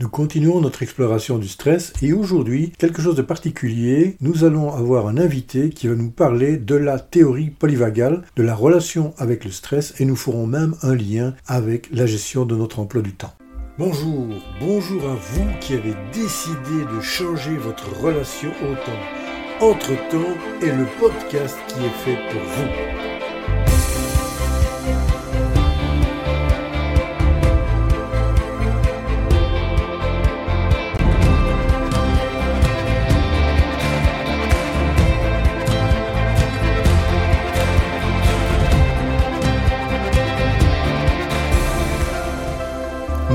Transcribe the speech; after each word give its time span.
Nous 0.00 0.08
continuons 0.08 0.60
notre 0.60 0.82
exploration 0.82 1.38
du 1.38 1.46
stress 1.46 1.92
et 2.02 2.12
aujourd'hui, 2.12 2.72
quelque 2.78 3.00
chose 3.00 3.14
de 3.14 3.22
particulier, 3.22 4.16
nous 4.20 4.42
allons 4.42 4.74
avoir 4.74 5.06
un 5.06 5.16
invité 5.16 5.70
qui 5.70 5.86
va 5.86 5.94
nous 5.94 6.10
parler 6.10 6.56
de 6.56 6.74
la 6.74 6.98
théorie 6.98 7.50
polyvagale, 7.50 8.24
de 8.34 8.42
la 8.42 8.56
relation 8.56 9.14
avec 9.18 9.44
le 9.44 9.52
stress 9.52 9.94
et 10.00 10.04
nous 10.04 10.16
ferons 10.16 10.48
même 10.48 10.74
un 10.82 10.96
lien 10.96 11.34
avec 11.46 11.90
la 11.92 12.06
gestion 12.06 12.44
de 12.44 12.56
notre 12.56 12.80
emploi 12.80 13.02
du 13.02 13.12
temps. 13.12 13.34
Bonjour, 13.78 14.26
bonjour 14.58 15.08
à 15.08 15.14
vous 15.14 15.46
qui 15.60 15.74
avez 15.74 15.94
décidé 16.12 16.84
de 16.92 17.00
changer 17.00 17.56
votre 17.56 17.96
relation 18.00 18.50
au 18.50 18.74
temps. 18.74 19.64
Entre-temps 19.64 20.34
est 20.60 20.76
le 20.76 20.86
podcast 20.98 21.56
qui 21.68 21.84
est 21.84 22.04
fait 22.04 22.18
pour 22.32 22.42
vous. 22.42 23.13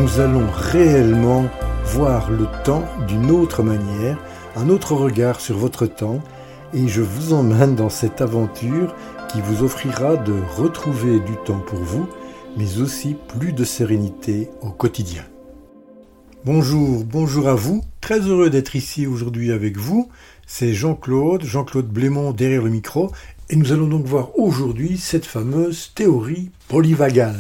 Nous 0.09 0.20
allons 0.22 0.48
réellement 0.52 1.45
voir 1.86 2.31
le 2.31 2.48
temps 2.63 2.84
d'une 3.08 3.30
autre 3.30 3.62
manière, 3.62 4.18
un 4.55 4.70
autre 4.70 4.95
regard 4.95 5.40
sur 5.40 5.58
votre 5.58 5.85
temps, 5.85 6.20
et 6.73 6.88
je 6.88 7.02
vous 7.02 7.34
emmène 7.34 7.76
dans 7.76 7.90
cette 7.90 8.22
aventure 8.22 8.95
qui 9.32 9.40
vous 9.41 9.63
offrira 9.63 10.18
de 10.18 10.34
retrouver 10.58 11.20
du 11.20 11.35
temps 11.45 11.59
pour 11.59 11.80
vous, 11.80 12.08
mais 12.58 12.80
aussi 12.80 13.16
plus 13.38 13.54
de 13.54 13.63
sérénité 13.63 14.49
au 14.62 14.70
quotidien. 14.70 15.23
Bonjour, 16.44 17.04
bonjour 17.04 17.48
à 17.48 17.55
vous, 17.55 17.84
très 18.02 18.20
heureux 18.20 18.49
d'être 18.49 18.76
ici 18.76 19.05
aujourd'hui 19.05 19.52
avec 19.52 19.77
vous. 19.77 20.10
C'est 20.48 20.74
Jean-Claude, 20.74 21.43
Jean-Claude 21.43 21.87
Blémont 21.87 22.32
derrière 22.32 22.63
le 22.63 22.71
micro, 22.71 23.12
et 23.49 23.55
nous 23.55 23.74
allons 23.74 23.87
donc 23.87 24.05
voir 24.05 24.32
aujourd'hui 24.40 24.98
cette 24.98 25.26
fameuse 25.26 25.91
théorie 25.93 26.49
polyvagale. 26.68 27.40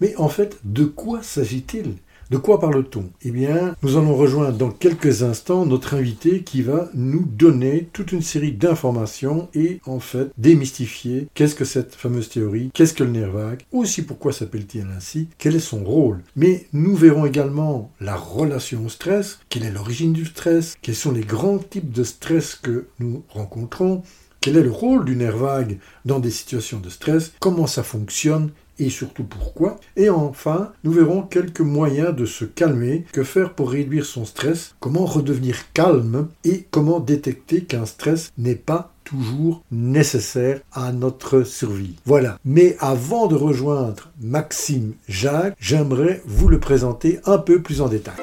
Mais 0.00 0.14
en 0.16 0.28
fait, 0.28 0.58
de 0.64 0.84
quoi 0.84 1.22
s'agit-il? 1.22 1.94
De 2.30 2.36
quoi 2.36 2.60
parle-t-on? 2.60 3.08
Eh 3.22 3.30
bien, 3.30 3.74
nous 3.82 3.96
allons 3.96 4.14
rejoindre 4.14 4.58
dans 4.58 4.70
quelques 4.70 5.22
instants 5.22 5.64
notre 5.64 5.94
invité 5.94 6.42
qui 6.42 6.60
va 6.60 6.90
nous 6.92 7.24
donner 7.24 7.88
toute 7.94 8.12
une 8.12 8.20
série 8.20 8.52
d'informations 8.52 9.48
et 9.54 9.80
en 9.86 9.98
fait 9.98 10.28
démystifier 10.36 11.28
qu'est-ce 11.32 11.54
que 11.54 11.64
cette 11.64 11.94
fameuse 11.94 12.28
théorie, 12.28 12.70
qu'est-ce 12.74 12.92
que 12.92 13.02
le 13.02 13.12
nerf 13.12 13.30
vague, 13.30 13.62
aussi 13.72 14.02
pourquoi 14.02 14.34
s'appelle-t-il 14.34 14.86
ainsi, 14.94 15.28
quel 15.38 15.56
est 15.56 15.58
son 15.58 15.82
rôle. 15.82 16.20
Mais 16.36 16.66
nous 16.74 16.94
verrons 16.94 17.24
également 17.24 17.90
la 17.98 18.16
relation 18.16 18.84
au 18.84 18.90
stress, 18.90 19.38
quelle 19.48 19.64
est 19.64 19.72
l'origine 19.72 20.12
du 20.12 20.26
stress, 20.26 20.76
quels 20.82 20.94
sont 20.94 21.12
les 21.12 21.24
grands 21.24 21.58
types 21.58 21.92
de 21.92 22.04
stress 22.04 22.56
que 22.56 22.88
nous 22.98 23.22
rencontrons, 23.30 24.02
quel 24.42 24.58
est 24.58 24.62
le 24.62 24.70
rôle 24.70 25.06
du 25.06 25.16
nerf 25.16 25.38
vague 25.38 25.78
dans 26.04 26.18
des 26.18 26.30
situations 26.30 26.78
de 26.78 26.90
stress, 26.90 27.32
comment 27.40 27.66
ça 27.66 27.82
fonctionne 27.82 28.50
et 28.78 28.90
surtout 28.90 29.24
pourquoi. 29.24 29.78
Et 29.96 30.10
enfin, 30.10 30.72
nous 30.84 30.92
verrons 30.92 31.22
quelques 31.22 31.60
moyens 31.60 32.14
de 32.14 32.26
se 32.26 32.44
calmer, 32.44 33.04
que 33.12 33.24
faire 33.24 33.54
pour 33.54 33.70
réduire 33.70 34.04
son 34.04 34.24
stress, 34.24 34.74
comment 34.80 35.04
redevenir 35.04 35.72
calme? 35.72 36.28
Et 36.44 36.66
comment 36.70 37.00
détecter 37.00 37.62
qu'un 37.62 37.86
stress 37.86 38.32
n'est 38.38 38.54
pas 38.54 38.92
toujours 39.04 39.62
nécessaire 39.70 40.60
à 40.72 40.92
notre 40.92 41.42
survie? 41.42 41.96
Voilà. 42.04 42.38
Mais 42.44 42.76
avant 42.80 43.26
de 43.26 43.34
rejoindre 43.34 44.10
Maxime 44.20 44.92
Jacques, 45.08 45.56
j'aimerais 45.58 46.22
vous 46.26 46.48
le 46.48 46.60
présenter 46.60 47.20
un 47.24 47.38
peu 47.38 47.62
plus 47.62 47.80
en 47.80 47.88
détail. 47.88 48.16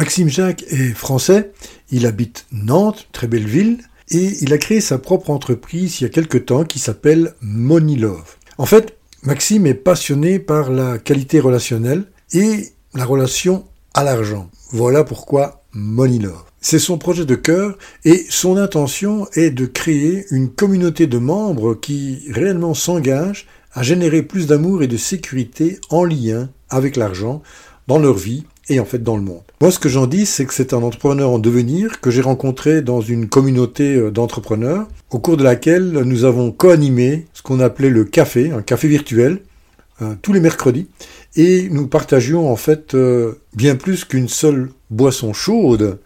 Maxime 0.00 0.30
Jacques 0.30 0.64
est 0.70 0.94
français, 0.94 1.52
il 1.90 2.06
habite 2.06 2.46
Nantes, 2.52 3.06
très 3.12 3.26
belle 3.26 3.46
ville, 3.46 3.80
et 4.10 4.34
il 4.40 4.54
a 4.54 4.56
créé 4.56 4.80
sa 4.80 4.96
propre 4.96 5.28
entreprise 5.28 6.00
il 6.00 6.04
y 6.04 6.06
a 6.06 6.08
quelque 6.08 6.38
temps 6.38 6.64
qui 6.64 6.78
s'appelle 6.78 7.34
Monilove. 7.42 8.38
En 8.56 8.64
fait, 8.64 8.96
Maxime 9.24 9.66
est 9.66 9.74
passionné 9.74 10.38
par 10.38 10.70
la 10.70 10.96
qualité 10.96 11.38
relationnelle 11.38 12.04
et 12.32 12.70
la 12.94 13.04
relation 13.04 13.66
à 13.92 14.02
l'argent. 14.02 14.48
Voilà 14.70 15.04
pourquoi 15.04 15.64
Monilove. 15.74 16.44
C'est 16.62 16.78
son 16.78 16.96
projet 16.96 17.26
de 17.26 17.34
cœur 17.34 17.76
et 18.06 18.24
son 18.30 18.56
intention 18.56 19.28
est 19.34 19.50
de 19.50 19.66
créer 19.66 20.24
une 20.30 20.48
communauté 20.48 21.08
de 21.08 21.18
membres 21.18 21.74
qui 21.74 22.22
réellement 22.30 22.72
s'engagent 22.72 23.46
à 23.74 23.82
générer 23.82 24.22
plus 24.22 24.46
d'amour 24.46 24.82
et 24.82 24.88
de 24.88 24.96
sécurité 24.96 25.78
en 25.90 26.04
lien 26.04 26.48
avec 26.70 26.96
l'argent 26.96 27.42
dans 27.86 27.98
leur 27.98 28.14
vie 28.14 28.44
et 28.70 28.80
en 28.80 28.86
fait 28.86 29.02
dans 29.02 29.16
le 29.16 29.22
monde. 29.22 29.42
Moi, 29.60 29.70
ce 29.70 29.78
que 29.78 29.90
j'en 29.90 30.06
dis, 30.06 30.24
c'est 30.24 30.46
que 30.46 30.54
c'est 30.54 30.72
un 30.72 30.82
entrepreneur 30.82 31.28
en 31.28 31.38
devenir 31.38 32.00
que 32.00 32.10
j'ai 32.10 32.22
rencontré 32.22 32.80
dans 32.80 33.02
une 33.02 33.28
communauté 33.28 33.96
euh, 33.96 34.10
d'entrepreneurs, 34.10 34.88
au 35.10 35.18
cours 35.18 35.36
de 35.36 35.44
laquelle 35.44 35.90
nous 35.90 36.24
avons 36.24 36.50
co-animé 36.52 37.26
ce 37.34 37.42
qu'on 37.42 37.60
appelait 37.60 37.90
le 37.90 38.04
café, 38.04 38.52
un 38.52 38.62
café 38.62 38.88
virtuel, 38.88 39.42
euh, 40.00 40.14
tous 40.22 40.32
les 40.32 40.40
mercredis, 40.40 40.86
et 41.36 41.68
nous 41.70 41.88
partagions 41.88 42.50
en 42.50 42.56
fait 42.56 42.94
euh, 42.94 43.34
bien 43.54 43.76
plus 43.76 44.04
qu'une 44.04 44.28
seule 44.28 44.70
boisson 44.88 45.32
chaude. 45.32 45.98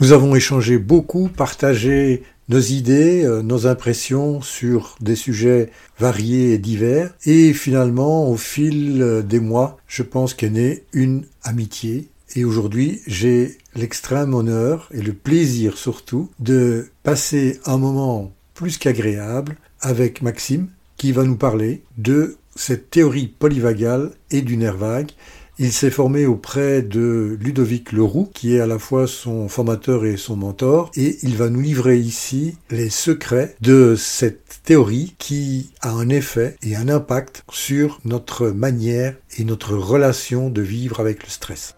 Nous 0.00 0.12
avons 0.12 0.34
échangé 0.34 0.78
beaucoup, 0.78 1.28
partagé 1.28 2.22
nos 2.48 2.60
idées, 2.60 3.24
nos 3.44 3.66
impressions 3.66 4.42
sur 4.42 4.96
des 5.00 5.14
sujets 5.14 5.70
variés 5.98 6.54
et 6.54 6.58
divers. 6.58 7.14
Et 7.24 7.52
finalement, 7.52 8.28
au 8.28 8.36
fil 8.36 9.22
des 9.26 9.38
mois, 9.38 9.78
je 9.86 10.02
pense 10.02 10.34
qu'est 10.34 10.50
née 10.50 10.82
une 10.92 11.24
amitié 11.44 12.10
et 12.34 12.44
aujourd'hui, 12.44 13.02
j'ai 13.06 13.58
l'extrême 13.74 14.34
honneur 14.34 14.88
et 14.92 15.02
le 15.02 15.12
plaisir 15.12 15.76
surtout 15.76 16.30
de 16.38 16.88
passer 17.02 17.60
un 17.66 17.78
moment 17.78 18.32
plus 18.54 18.78
qu'agréable 18.78 19.56
avec 19.80 20.22
Maxime 20.22 20.68
qui 20.96 21.12
va 21.12 21.24
nous 21.24 21.36
parler 21.36 21.82
de 21.98 22.36
cette 22.54 22.90
théorie 22.90 23.26
polyvagale 23.26 24.12
et 24.30 24.42
du 24.42 24.56
nerf 24.56 24.76
vague. 24.76 25.10
Il 25.58 25.72
s'est 25.72 25.90
formé 25.90 26.26
auprès 26.26 26.80
de 26.80 27.36
Ludovic 27.40 27.92
Leroux, 27.92 28.30
qui 28.32 28.54
est 28.54 28.60
à 28.60 28.66
la 28.66 28.78
fois 28.78 29.06
son 29.06 29.48
formateur 29.48 30.06
et 30.06 30.16
son 30.16 30.36
mentor, 30.36 30.90
et 30.96 31.18
il 31.22 31.36
va 31.36 31.50
nous 31.50 31.60
livrer 31.60 31.98
ici 31.98 32.56
les 32.70 32.88
secrets 32.88 33.54
de 33.60 33.94
cette 33.94 34.60
théorie 34.64 35.14
qui 35.18 35.70
a 35.82 35.90
un 35.90 36.08
effet 36.08 36.56
et 36.62 36.74
un 36.74 36.88
impact 36.88 37.44
sur 37.52 38.00
notre 38.04 38.48
manière 38.48 39.14
et 39.38 39.44
notre 39.44 39.74
relation 39.74 40.48
de 40.48 40.62
vivre 40.62 41.00
avec 41.00 41.22
le 41.22 41.28
stress. 41.28 41.74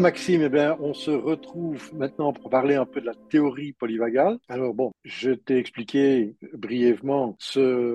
Maxime, 0.00 0.42
eh 0.42 0.48
bien, 0.48 0.76
on 0.80 0.92
se 0.92 1.10
retrouve 1.10 1.92
maintenant 1.94 2.32
pour 2.32 2.50
parler 2.50 2.74
un 2.74 2.86
peu 2.86 3.00
de 3.00 3.06
la 3.06 3.14
théorie 3.30 3.72
polyvagale. 3.72 4.38
Alors 4.48 4.74
bon, 4.74 4.92
je 5.04 5.30
t'ai 5.30 5.58
expliqué 5.58 6.36
brièvement 6.54 7.36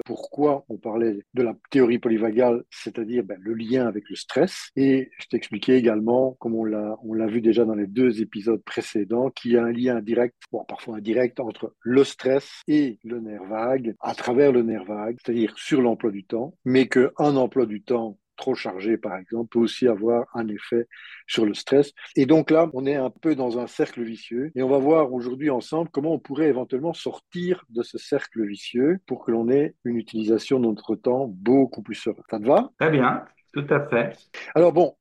pourquoi 0.05 0.65
on 0.69 0.77
parlait 0.77 1.19
de 1.33 1.43
la 1.43 1.55
théorie 1.69 1.99
polyvagale, 1.99 2.63
c'est-à-dire 2.69 3.23
ben, 3.23 3.38
le 3.41 3.53
lien 3.53 3.88
avec 3.88 4.09
le 4.09 4.15
stress. 4.15 4.69
Et 4.75 5.11
je 5.19 5.27
t'ai 5.27 5.38
expliqué 5.38 5.75
également, 5.75 6.38
comme 6.39 6.55
on 6.55 6.63
l'a, 6.63 6.97
on 7.03 7.13
l'a 7.13 7.27
vu 7.27 7.41
déjà 7.41 7.65
dans 7.65 7.75
les 7.75 7.88
deux 7.88 8.21
épisodes 8.21 8.63
précédents, 8.63 9.29
qu'il 9.29 9.51
y 9.51 9.57
a 9.57 9.63
un 9.63 9.71
lien 9.71 10.01
direct, 10.01 10.35
bon 10.51 10.63
parfois 10.65 10.97
indirect, 10.97 11.39
entre 11.39 11.75
le 11.81 12.03
stress 12.03 12.61
et 12.67 12.99
le 13.03 13.19
nerf 13.19 13.43
vague, 13.43 13.95
à 14.00 14.15
travers 14.15 14.51
le 14.51 14.63
nerf 14.63 14.85
vague, 14.85 15.18
c'est-à-dire 15.24 15.53
sur 15.57 15.81
l'emploi 15.81 16.12
du 16.12 16.24
temps, 16.24 16.56
mais 16.65 16.88
qu'un 16.88 17.35
emploi 17.35 17.65
du 17.65 17.81
temps 17.81 18.18
trop 18.39 18.56
chargé, 18.56 18.97
par 18.97 19.18
exemple, 19.18 19.50
peut 19.50 19.59
aussi 19.59 19.88
avoir 19.88 20.25
un 20.33 20.47
effet 20.47 20.88
sur 21.27 21.45
le 21.45 21.53
stress. 21.53 21.94
Et 22.15 22.25
donc 22.25 22.50
là, 22.50 22.69
on 22.74 22.86
est 22.86 22.95
un 22.95 23.09
peu 23.09 23.36
dans 23.36 23.59
un 23.59 23.68
cercle 23.68 24.01
vicieux. 24.03 24.51
Et 24.56 24.63
on 24.63 24.69
va 24.69 24.80
voir 24.80 25.13
aujourd'hui 25.13 25.50
ensemble 25.50 25.89
comment 25.91 26.13
on 26.13 26.19
pourrait 26.19 26.47
éventuellement 26.47 26.94
sortir 26.94 27.63
de 27.69 27.83
ce 27.83 27.97
cercle 27.97 28.45
vicieux 28.45 29.00
pour 29.06 29.24
que 29.24 29.31
l'on 29.31 29.50
ait 29.50 29.75
une 29.83 29.97
utilisation 29.97 30.59
de 30.59 30.65
notre 30.65 30.95
temps 30.95 31.27
beaucoup 31.27 31.83
plus 31.83 31.95
sereine. 31.95 32.24
Ça 32.30 32.39
te 32.39 32.45
va? 32.45 32.71
Très 32.80 32.89
bien. 32.89 33.25
Tout 33.51 33.66
à 33.69 33.88
fait. 33.88 34.16
Alors 34.54 34.72
bon, 34.72 34.96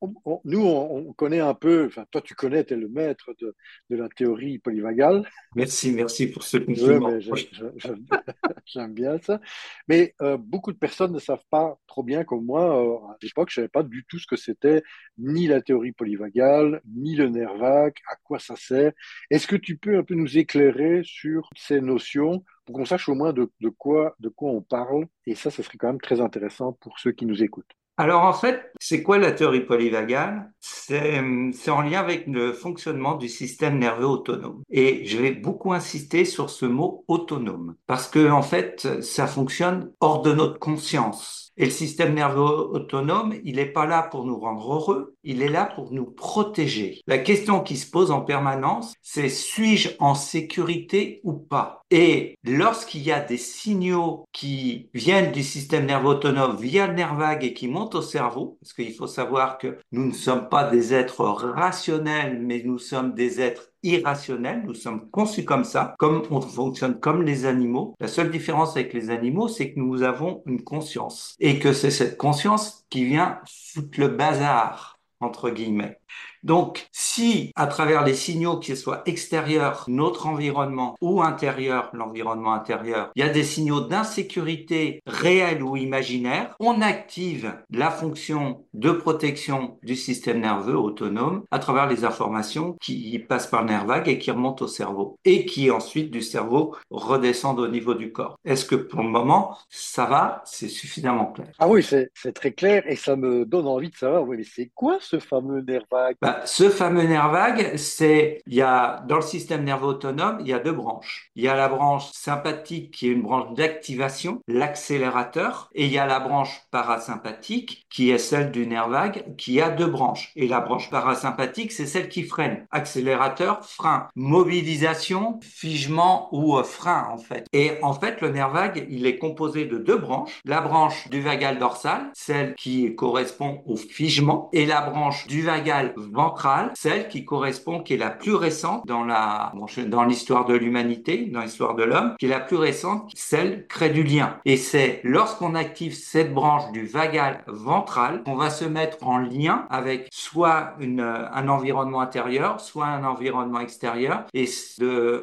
nous, 0.44 0.64
on, 0.64 1.12
connaît 1.12 1.40
un 1.40 1.52
peu, 1.52 1.86
enfin 1.86 2.06
toi 2.10 2.22
tu 2.22 2.34
connais, 2.34 2.64
tu 2.64 2.74
es 2.74 2.76
le 2.76 2.88
maître 2.88 3.34
de, 3.40 3.54
de, 3.90 3.96
la 3.96 4.08
théorie 4.08 4.58
polyvagale. 4.58 5.28
Merci, 5.54 5.92
merci 5.92 6.28
pour 6.28 6.42
ce 6.42 6.56
compliment. 6.56 7.10
J'aime 8.64 8.94
bien 8.94 9.18
ça. 9.18 9.40
Mais 9.86 10.14
euh, 10.22 10.38
beaucoup 10.38 10.72
de 10.72 10.78
personnes 10.78 11.12
ne 11.12 11.18
savent 11.18 11.44
pas 11.50 11.78
trop 11.86 12.02
bien 12.02 12.24
comme 12.24 12.44
moi. 12.44 12.82
Euh, 12.82 13.12
à 13.12 13.16
l'époque, 13.22 13.50
je 13.50 13.60
ne 13.60 13.64
savais 13.64 13.68
pas 13.68 13.82
du 13.82 14.04
tout 14.08 14.18
ce 14.18 14.26
que 14.26 14.36
c'était, 14.36 14.82
ni 15.18 15.46
la 15.46 15.60
théorie 15.60 15.92
polyvagale, 15.92 16.80
ni 16.86 17.16
le 17.16 17.28
nerf 17.28 17.56
vague, 17.58 17.94
à 18.10 18.16
quoi 18.22 18.38
ça 18.38 18.56
sert. 18.56 18.92
Est-ce 19.30 19.46
que 19.46 19.56
tu 19.56 19.76
peux 19.76 19.98
un 19.98 20.04
peu 20.04 20.14
nous 20.14 20.38
éclairer 20.38 21.02
sur 21.04 21.50
ces 21.54 21.80
notions 21.80 22.44
pour 22.64 22.76
qu'on 22.76 22.84
sache 22.86 23.08
au 23.08 23.14
moins 23.14 23.32
de, 23.32 23.50
de, 23.60 23.68
quoi, 23.68 24.14
de 24.20 24.28
quoi 24.28 24.50
on 24.50 24.62
parle? 24.62 25.06
Et 25.26 25.34
ça, 25.34 25.50
ce 25.50 25.62
serait 25.62 25.76
quand 25.78 25.88
même 25.88 26.00
très 26.00 26.20
intéressant 26.20 26.72
pour 26.72 26.98
ceux 26.98 27.12
qui 27.12 27.26
nous 27.26 27.42
écoutent. 27.42 27.74
Alors 28.00 28.22
en 28.22 28.32
fait, 28.32 28.70
c'est 28.78 29.02
quoi 29.02 29.18
la 29.18 29.32
théorie 29.32 29.66
polyvagale? 29.66 30.52
C'est 30.60 31.20
en 31.68 31.82
lien 31.82 31.98
avec 31.98 32.28
le 32.28 32.52
fonctionnement 32.52 33.16
du 33.16 33.28
système 33.28 33.78
nerveux 33.78 34.06
autonome. 34.06 34.62
Et 34.70 35.04
je 35.04 35.18
vais 35.18 35.32
beaucoup 35.32 35.72
insister 35.72 36.24
sur 36.24 36.48
ce 36.48 36.64
mot 36.64 37.04
autonome 37.08 37.74
parce 37.88 38.06
que 38.06 38.30
en 38.30 38.42
fait, 38.42 39.02
ça 39.02 39.26
fonctionne 39.26 39.90
hors 39.98 40.22
de 40.22 40.32
notre 40.32 40.60
conscience. 40.60 41.46
Et 41.60 41.64
le 41.64 41.72
système 41.72 42.14
nerveux 42.14 42.40
autonome, 42.40 43.34
il 43.42 43.56
n'est 43.56 43.66
pas 43.66 43.84
là 43.84 44.02
pour 44.02 44.24
nous 44.24 44.38
rendre 44.38 44.74
heureux, 44.74 45.16
il 45.24 45.42
est 45.42 45.48
là 45.48 45.64
pour 45.74 45.92
nous 45.92 46.04
protéger. 46.04 47.00
La 47.08 47.18
question 47.18 47.60
qui 47.60 47.76
se 47.76 47.90
pose 47.90 48.12
en 48.12 48.20
permanence, 48.20 48.94
c'est 49.02 49.28
suis-je 49.28 49.88
en 49.98 50.14
sécurité 50.14 51.20
ou 51.24 51.32
pas? 51.32 51.82
Et 51.90 52.38
lorsqu'il 52.44 53.02
y 53.02 53.10
a 53.10 53.18
des 53.18 53.38
signaux 53.38 54.24
qui 54.32 54.88
viennent 54.94 55.32
du 55.32 55.42
système 55.42 55.86
nerveux 55.86 56.10
autonome 56.10 56.56
via 56.56 56.86
le 56.86 56.94
nerf 56.94 57.16
vague 57.16 57.42
et 57.42 57.54
qui 57.54 57.66
montent 57.66 57.87
au 57.94 58.02
cerveau, 58.02 58.58
parce 58.60 58.72
qu'il 58.72 58.94
faut 58.94 59.06
savoir 59.06 59.58
que 59.58 59.78
nous 59.92 60.06
ne 60.06 60.12
sommes 60.12 60.48
pas 60.48 60.70
des 60.70 60.94
êtres 60.94 61.24
rationnels, 61.24 62.40
mais 62.40 62.62
nous 62.64 62.78
sommes 62.78 63.14
des 63.14 63.40
êtres 63.40 63.70
irrationnel, 63.82 64.62
nous 64.64 64.74
sommes 64.74 65.08
conçus 65.10 65.44
comme 65.44 65.64
ça, 65.64 65.94
comme 65.98 66.22
on 66.30 66.40
fonctionne 66.40 66.98
comme 66.98 67.22
les 67.22 67.46
animaux. 67.46 67.94
La 68.00 68.08
seule 68.08 68.30
différence 68.30 68.76
avec 68.76 68.92
les 68.92 69.10
animaux, 69.10 69.48
c'est 69.48 69.72
que 69.72 69.80
nous 69.80 70.02
avons 70.02 70.42
une 70.46 70.62
conscience 70.62 71.36
et 71.40 71.58
que 71.58 71.72
c'est 71.72 71.90
cette 71.90 72.16
conscience 72.16 72.84
qui 72.90 73.04
vient 73.04 73.40
foutre 73.46 74.00
le 74.00 74.08
bazar 74.08 74.98
entre 75.20 75.50
guillemets. 75.50 75.97
Donc, 76.42 76.86
si 76.92 77.52
à 77.56 77.66
travers 77.66 78.04
les 78.04 78.14
signaux, 78.14 78.58
qu'ils 78.58 78.76
soient 78.76 79.02
extérieurs, 79.06 79.84
notre 79.88 80.26
environnement, 80.26 80.96
ou 81.00 81.22
intérieur, 81.22 81.90
l'environnement 81.92 82.54
intérieur, 82.54 83.10
il 83.16 83.20
y 83.20 83.28
a 83.28 83.28
des 83.28 83.42
signaux 83.44 83.80
d'insécurité 83.80 85.02
réels 85.06 85.62
ou 85.62 85.76
imaginaires, 85.76 86.54
on 86.60 86.80
active 86.80 87.54
la 87.70 87.90
fonction 87.90 88.64
de 88.74 88.90
protection 88.90 89.78
du 89.82 89.96
système 89.96 90.40
nerveux 90.40 90.78
autonome 90.78 91.42
à 91.50 91.58
travers 91.58 91.88
les 91.88 92.04
informations 92.04 92.76
qui 92.80 93.18
passent 93.18 93.46
par 93.48 93.62
le 93.62 93.68
nerf 93.68 93.86
vague 93.86 94.08
et 94.08 94.18
qui 94.18 94.30
remontent 94.30 94.64
au 94.64 94.68
cerveau, 94.68 95.18
et 95.24 95.44
qui 95.44 95.70
ensuite 95.70 96.10
du 96.10 96.22
cerveau 96.22 96.76
redescendent 96.90 97.60
au 97.60 97.68
niveau 97.68 97.94
du 97.94 98.12
corps. 98.12 98.38
Est-ce 98.44 98.64
que 98.64 98.76
pour 98.76 99.02
le 99.02 99.08
moment, 99.08 99.56
ça 99.68 100.06
va? 100.06 100.42
C'est 100.44 100.68
suffisamment 100.68 101.26
clair 101.26 101.48
Ah 101.58 101.68
oui, 101.68 101.82
c'est 101.82 102.32
très 102.32 102.52
clair 102.52 102.84
et 102.86 102.96
ça 102.96 103.16
me 103.16 103.44
donne 103.44 103.66
envie 103.66 103.90
de 103.90 103.96
savoir, 103.96 104.22
oui, 104.22 104.38
mais 104.38 104.44
c'est 104.44 104.70
quoi 104.74 104.98
ce 105.00 105.18
fameux 105.18 105.60
nerf 105.62 105.82
vague 105.90 105.97
bah, 106.20 106.40
ce 106.44 106.70
fameux 106.70 107.04
nerf 107.04 107.30
vague, 107.30 107.76
c'est, 107.76 108.42
il 108.46 108.54
y 108.54 108.62
a, 108.62 109.02
dans 109.06 109.16
le 109.16 109.22
système 109.22 109.64
nerveux 109.64 109.88
autonome, 109.88 110.38
il 110.40 110.48
y 110.48 110.52
a 110.52 110.58
deux 110.58 110.72
branches. 110.72 111.30
Il 111.34 111.44
y 111.44 111.48
a 111.48 111.54
la 111.54 111.68
branche 111.68 112.10
sympathique 112.12 112.92
qui 112.92 113.08
est 113.08 113.12
une 113.12 113.22
branche 113.22 113.54
d'activation, 113.54 114.40
l'accélérateur, 114.48 115.70
et 115.74 115.86
il 115.86 115.92
y 115.92 115.98
a 115.98 116.06
la 116.06 116.20
branche 116.20 116.62
parasympathique 116.70 117.86
qui 117.90 118.10
est 118.10 118.18
celle 118.18 118.50
du 118.50 118.66
nerf 118.66 118.88
vague 118.88 119.36
qui 119.36 119.60
a 119.60 119.70
deux 119.70 119.86
branches. 119.86 120.32
Et 120.36 120.48
la 120.48 120.60
branche 120.60 120.90
parasympathique, 120.90 121.72
c'est 121.72 121.86
celle 121.86 122.08
qui 122.08 122.22
freine. 122.22 122.66
Accélérateur, 122.70 123.64
frein. 123.64 124.08
Mobilisation, 124.14 125.40
figement 125.42 126.28
ou 126.32 126.56
euh, 126.56 126.62
frein, 126.62 127.08
en 127.12 127.18
fait. 127.18 127.46
Et 127.52 127.72
en 127.82 127.92
fait, 127.92 128.20
le 128.20 128.30
nerf 128.30 128.50
vague, 128.50 128.86
il 128.90 129.06
est 129.06 129.18
composé 129.18 129.64
de 129.64 129.78
deux 129.78 129.98
branches. 129.98 130.40
La 130.44 130.60
branche 130.60 131.08
du 131.08 131.20
vagal 131.20 131.58
dorsal, 131.58 132.10
celle 132.14 132.54
qui 132.54 132.94
correspond 132.94 133.62
au 133.66 133.76
figement, 133.76 134.48
et 134.52 134.66
la 134.66 134.82
branche 134.82 135.26
du 135.26 135.42
vagal 135.42 135.87
ventrale, 135.96 136.70
celle 136.74 137.08
qui 137.08 137.24
correspond, 137.24 137.82
qui 137.82 137.94
est 137.94 137.98
la 137.98 138.10
plus 138.10 138.34
récente 138.34 138.86
dans 138.86 139.04
la, 139.04 139.52
dans 139.86 140.04
l'histoire 140.04 140.44
de 140.44 140.54
l'humanité, 140.54 141.26
dans 141.26 141.40
l'histoire 141.40 141.74
de 141.74 141.84
l'homme, 141.84 142.14
qui 142.18 142.26
est 142.26 142.28
la 142.28 142.40
plus 142.40 142.56
récente, 142.56 143.10
celle 143.14 143.66
crée 143.66 143.90
du 143.90 144.02
lien. 144.02 144.36
Et 144.44 144.56
c'est 144.56 145.00
lorsqu'on 145.04 145.54
active 145.54 145.94
cette 145.94 146.32
branche 146.34 146.70
du 146.72 146.86
vagal 146.86 147.42
ventral 147.46 148.22
qu'on 148.24 148.36
va 148.36 148.50
se 148.50 148.64
mettre 148.64 148.98
en 149.06 149.18
lien 149.18 149.66
avec 149.70 150.08
soit 150.10 150.74
une, 150.80 151.00
un 151.00 151.48
environnement 151.48 152.00
intérieur, 152.00 152.60
soit 152.60 152.86
un 152.86 153.04
environnement 153.04 153.60
extérieur. 153.60 154.24
Et 154.34 154.46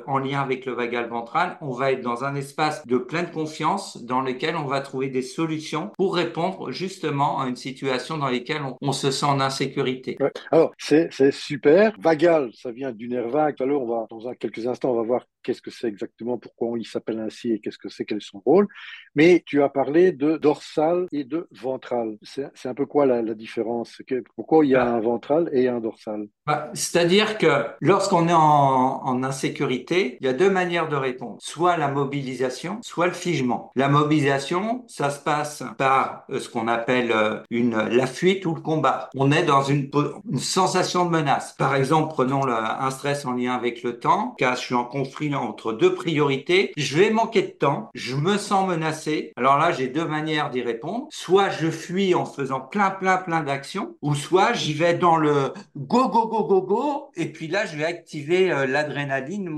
en 0.07 0.17
lien 0.17 0.41
avec 0.41 0.65
le 0.65 0.73
vagal 0.73 1.07
ventral, 1.07 1.57
on 1.61 1.71
va 1.71 1.91
être 1.91 2.01
dans 2.01 2.23
un 2.23 2.35
espace 2.35 2.85
de 2.85 2.97
pleine 2.97 3.31
confiance 3.31 4.03
dans 4.03 4.21
lequel 4.21 4.55
on 4.55 4.65
va 4.65 4.81
trouver 4.81 5.09
des 5.09 5.21
solutions 5.21 5.91
pour 5.97 6.15
répondre 6.15 6.71
justement 6.71 7.39
à 7.41 7.47
une 7.47 7.55
situation 7.55 8.17
dans 8.17 8.29
laquelle 8.29 8.61
on 8.81 8.91
se 8.91 9.11
sent 9.11 9.25
en 9.25 9.39
insécurité. 9.39 10.17
Alors, 10.55 10.71
c'est 10.77 11.31
super. 11.31 11.99
Vagal, 11.99 12.49
ça 12.53 12.71
vient 12.71 12.93
du 12.93 13.09
nerf 13.09 13.27
vague. 13.27 13.59
Va, 13.59 14.07
dans 14.09 14.33
quelques 14.35 14.65
instants, 14.65 14.91
on 14.91 14.95
va 14.95 15.03
voir 15.03 15.25
qu'est-ce 15.45 15.61
que 15.61 15.71
c'est 15.71 15.87
exactement, 15.87 16.37
pourquoi 16.37 16.77
il 16.79 16.85
s'appelle 16.85 17.19
ainsi 17.19 17.51
et 17.51 17.59
qu'est-ce 17.59 17.77
que 17.77 17.87
c'est, 17.87 18.03
quel 18.03 18.17
est 18.17 18.27
son 18.27 18.41
rôle. 18.43 18.67
Mais 19.13 19.43
tu 19.45 19.61
as 19.61 19.69
parlé 19.69 20.11
de 20.11 20.37
dorsal 20.37 21.05
et 21.11 21.23
de 21.23 21.47
ventral. 21.51 22.17
C'est 22.23 22.67
un 22.67 22.73
peu 22.73 22.85
quoi 22.85 23.05
la, 23.05 23.21
différence? 23.35 24.01
Pourquoi 24.35 24.65
il 24.65 24.71
y 24.71 24.75
a 24.75 24.85
un 24.85 24.99
ventral 24.99 25.49
et 25.53 25.67
un 25.67 25.79
dorsal? 25.79 26.27
Bah, 26.47 26.71
C'est-à-dire 26.73 27.37
que 27.37 27.65
lorsqu'on 27.79 28.27
est 28.27 28.33
en, 28.33 29.01
en, 29.03 29.23
insécurité, 29.23 30.17
il 30.19 30.25
y 30.25 30.29
a 30.29 30.33
deux 30.33 30.49
manières 30.49 30.89
de 30.89 30.95
répondre. 30.95 31.37
Soit 31.39 31.77
la 31.77 31.89
mobilisation, 31.89 32.79
soit 32.81 33.07
le 33.07 33.13
figement. 33.13 33.71
La 33.75 33.87
mobilisation, 33.87 34.83
ça 34.87 35.09
se 35.09 35.19
passe 35.19 35.63
par 35.77 36.25
euh, 36.29 36.39
ce 36.39 36.49
qu'on 36.49 36.67
appelle 36.67 37.11
euh, 37.11 37.41
une, 37.49 37.75
la 37.75 38.07
fuite 38.07 38.45
ou 38.45 38.55
le 38.55 38.61
combat. 38.61 39.09
On 39.15 39.31
est 39.31 39.43
dans 39.43 39.63
une, 39.63 39.89
une 40.31 40.39
sensation 40.39 41.05
de 41.05 41.11
menace. 41.11 41.53
Par 41.53 41.75
exemple, 41.75 42.09
prenons 42.13 42.43
le, 42.43 42.53
un 42.53 42.89
stress 42.89 43.25
en 43.25 43.33
lien 43.33 43.53
avec 43.53 43.83
le 43.83 43.99
temps, 43.99 44.35
car 44.37 44.55
je 44.55 44.61
suis 44.61 44.75
en 44.75 44.85
conflit 44.85 45.29
entre 45.35 45.73
deux 45.73 45.93
priorités. 45.93 46.71
Je 46.77 46.97
vais 46.97 47.09
manquer 47.09 47.41
de 47.41 47.47
temps, 47.47 47.89
je 47.93 48.15
me 48.15 48.37
sens 48.37 48.67
menacé. 48.67 49.33
Alors 49.35 49.57
là, 49.57 49.71
j'ai 49.71 49.87
deux 49.87 50.05
manières 50.05 50.49
d'y 50.49 50.61
répondre. 50.61 51.07
Soit 51.11 51.49
je 51.49 51.69
fuis 51.69 52.15
en 52.15 52.25
faisant 52.25 52.59
plein, 52.59 52.89
plein, 52.89 53.17
plein 53.17 53.41
d'actions, 53.41 53.95
ou 54.01 54.15
soit 54.15 54.53
j'y 54.53 54.73
vais 54.73 54.93
dans 54.93 55.17
le 55.17 55.53
go, 55.75 56.09
go, 56.09 56.27
go, 56.27 56.43
go, 56.43 56.61
go, 56.61 57.11
et 57.15 57.31
puis 57.31 57.47
là, 57.47 57.65
je 57.65 57.77
vais 57.77 57.85
activer 57.85 58.51
euh, 58.51 58.65
l'adrénaline, 58.65 59.49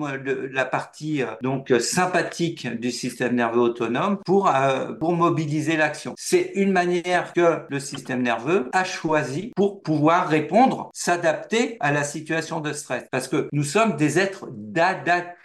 la 0.52 0.66
partie 0.66 1.24
euh, 1.24 1.28
donc 1.42 1.72
euh, 1.72 1.80
sympathique 1.80 2.68
du 2.80 2.92
système 2.92 3.36
nerveux 3.36 3.62
autonome 3.62 4.18
pour 4.26 4.52
pour 5.00 5.14
mobiliser 5.14 5.78
l'action. 5.78 6.14
C'est 6.18 6.52
une 6.56 6.72
manière 6.72 7.34
que 7.34 7.62
le 7.70 7.80
système 7.80 8.22
nerveux 8.22 8.70
a 8.74 8.84
choisi 8.84 9.52
pour 9.56 9.82
pouvoir 9.82 10.28
répondre, 10.28 10.90
s'adapter 10.94 11.78
à 11.80 11.92
la 11.92 12.04
situation 12.04 12.60
de 12.60 12.74
stress, 12.74 13.04
parce 13.12 13.28
que 13.28 13.48
nous 13.52 13.64
sommes 13.64 13.96
des 13.96 14.20
êtres 14.20 14.48
d'adaptation 14.52 15.37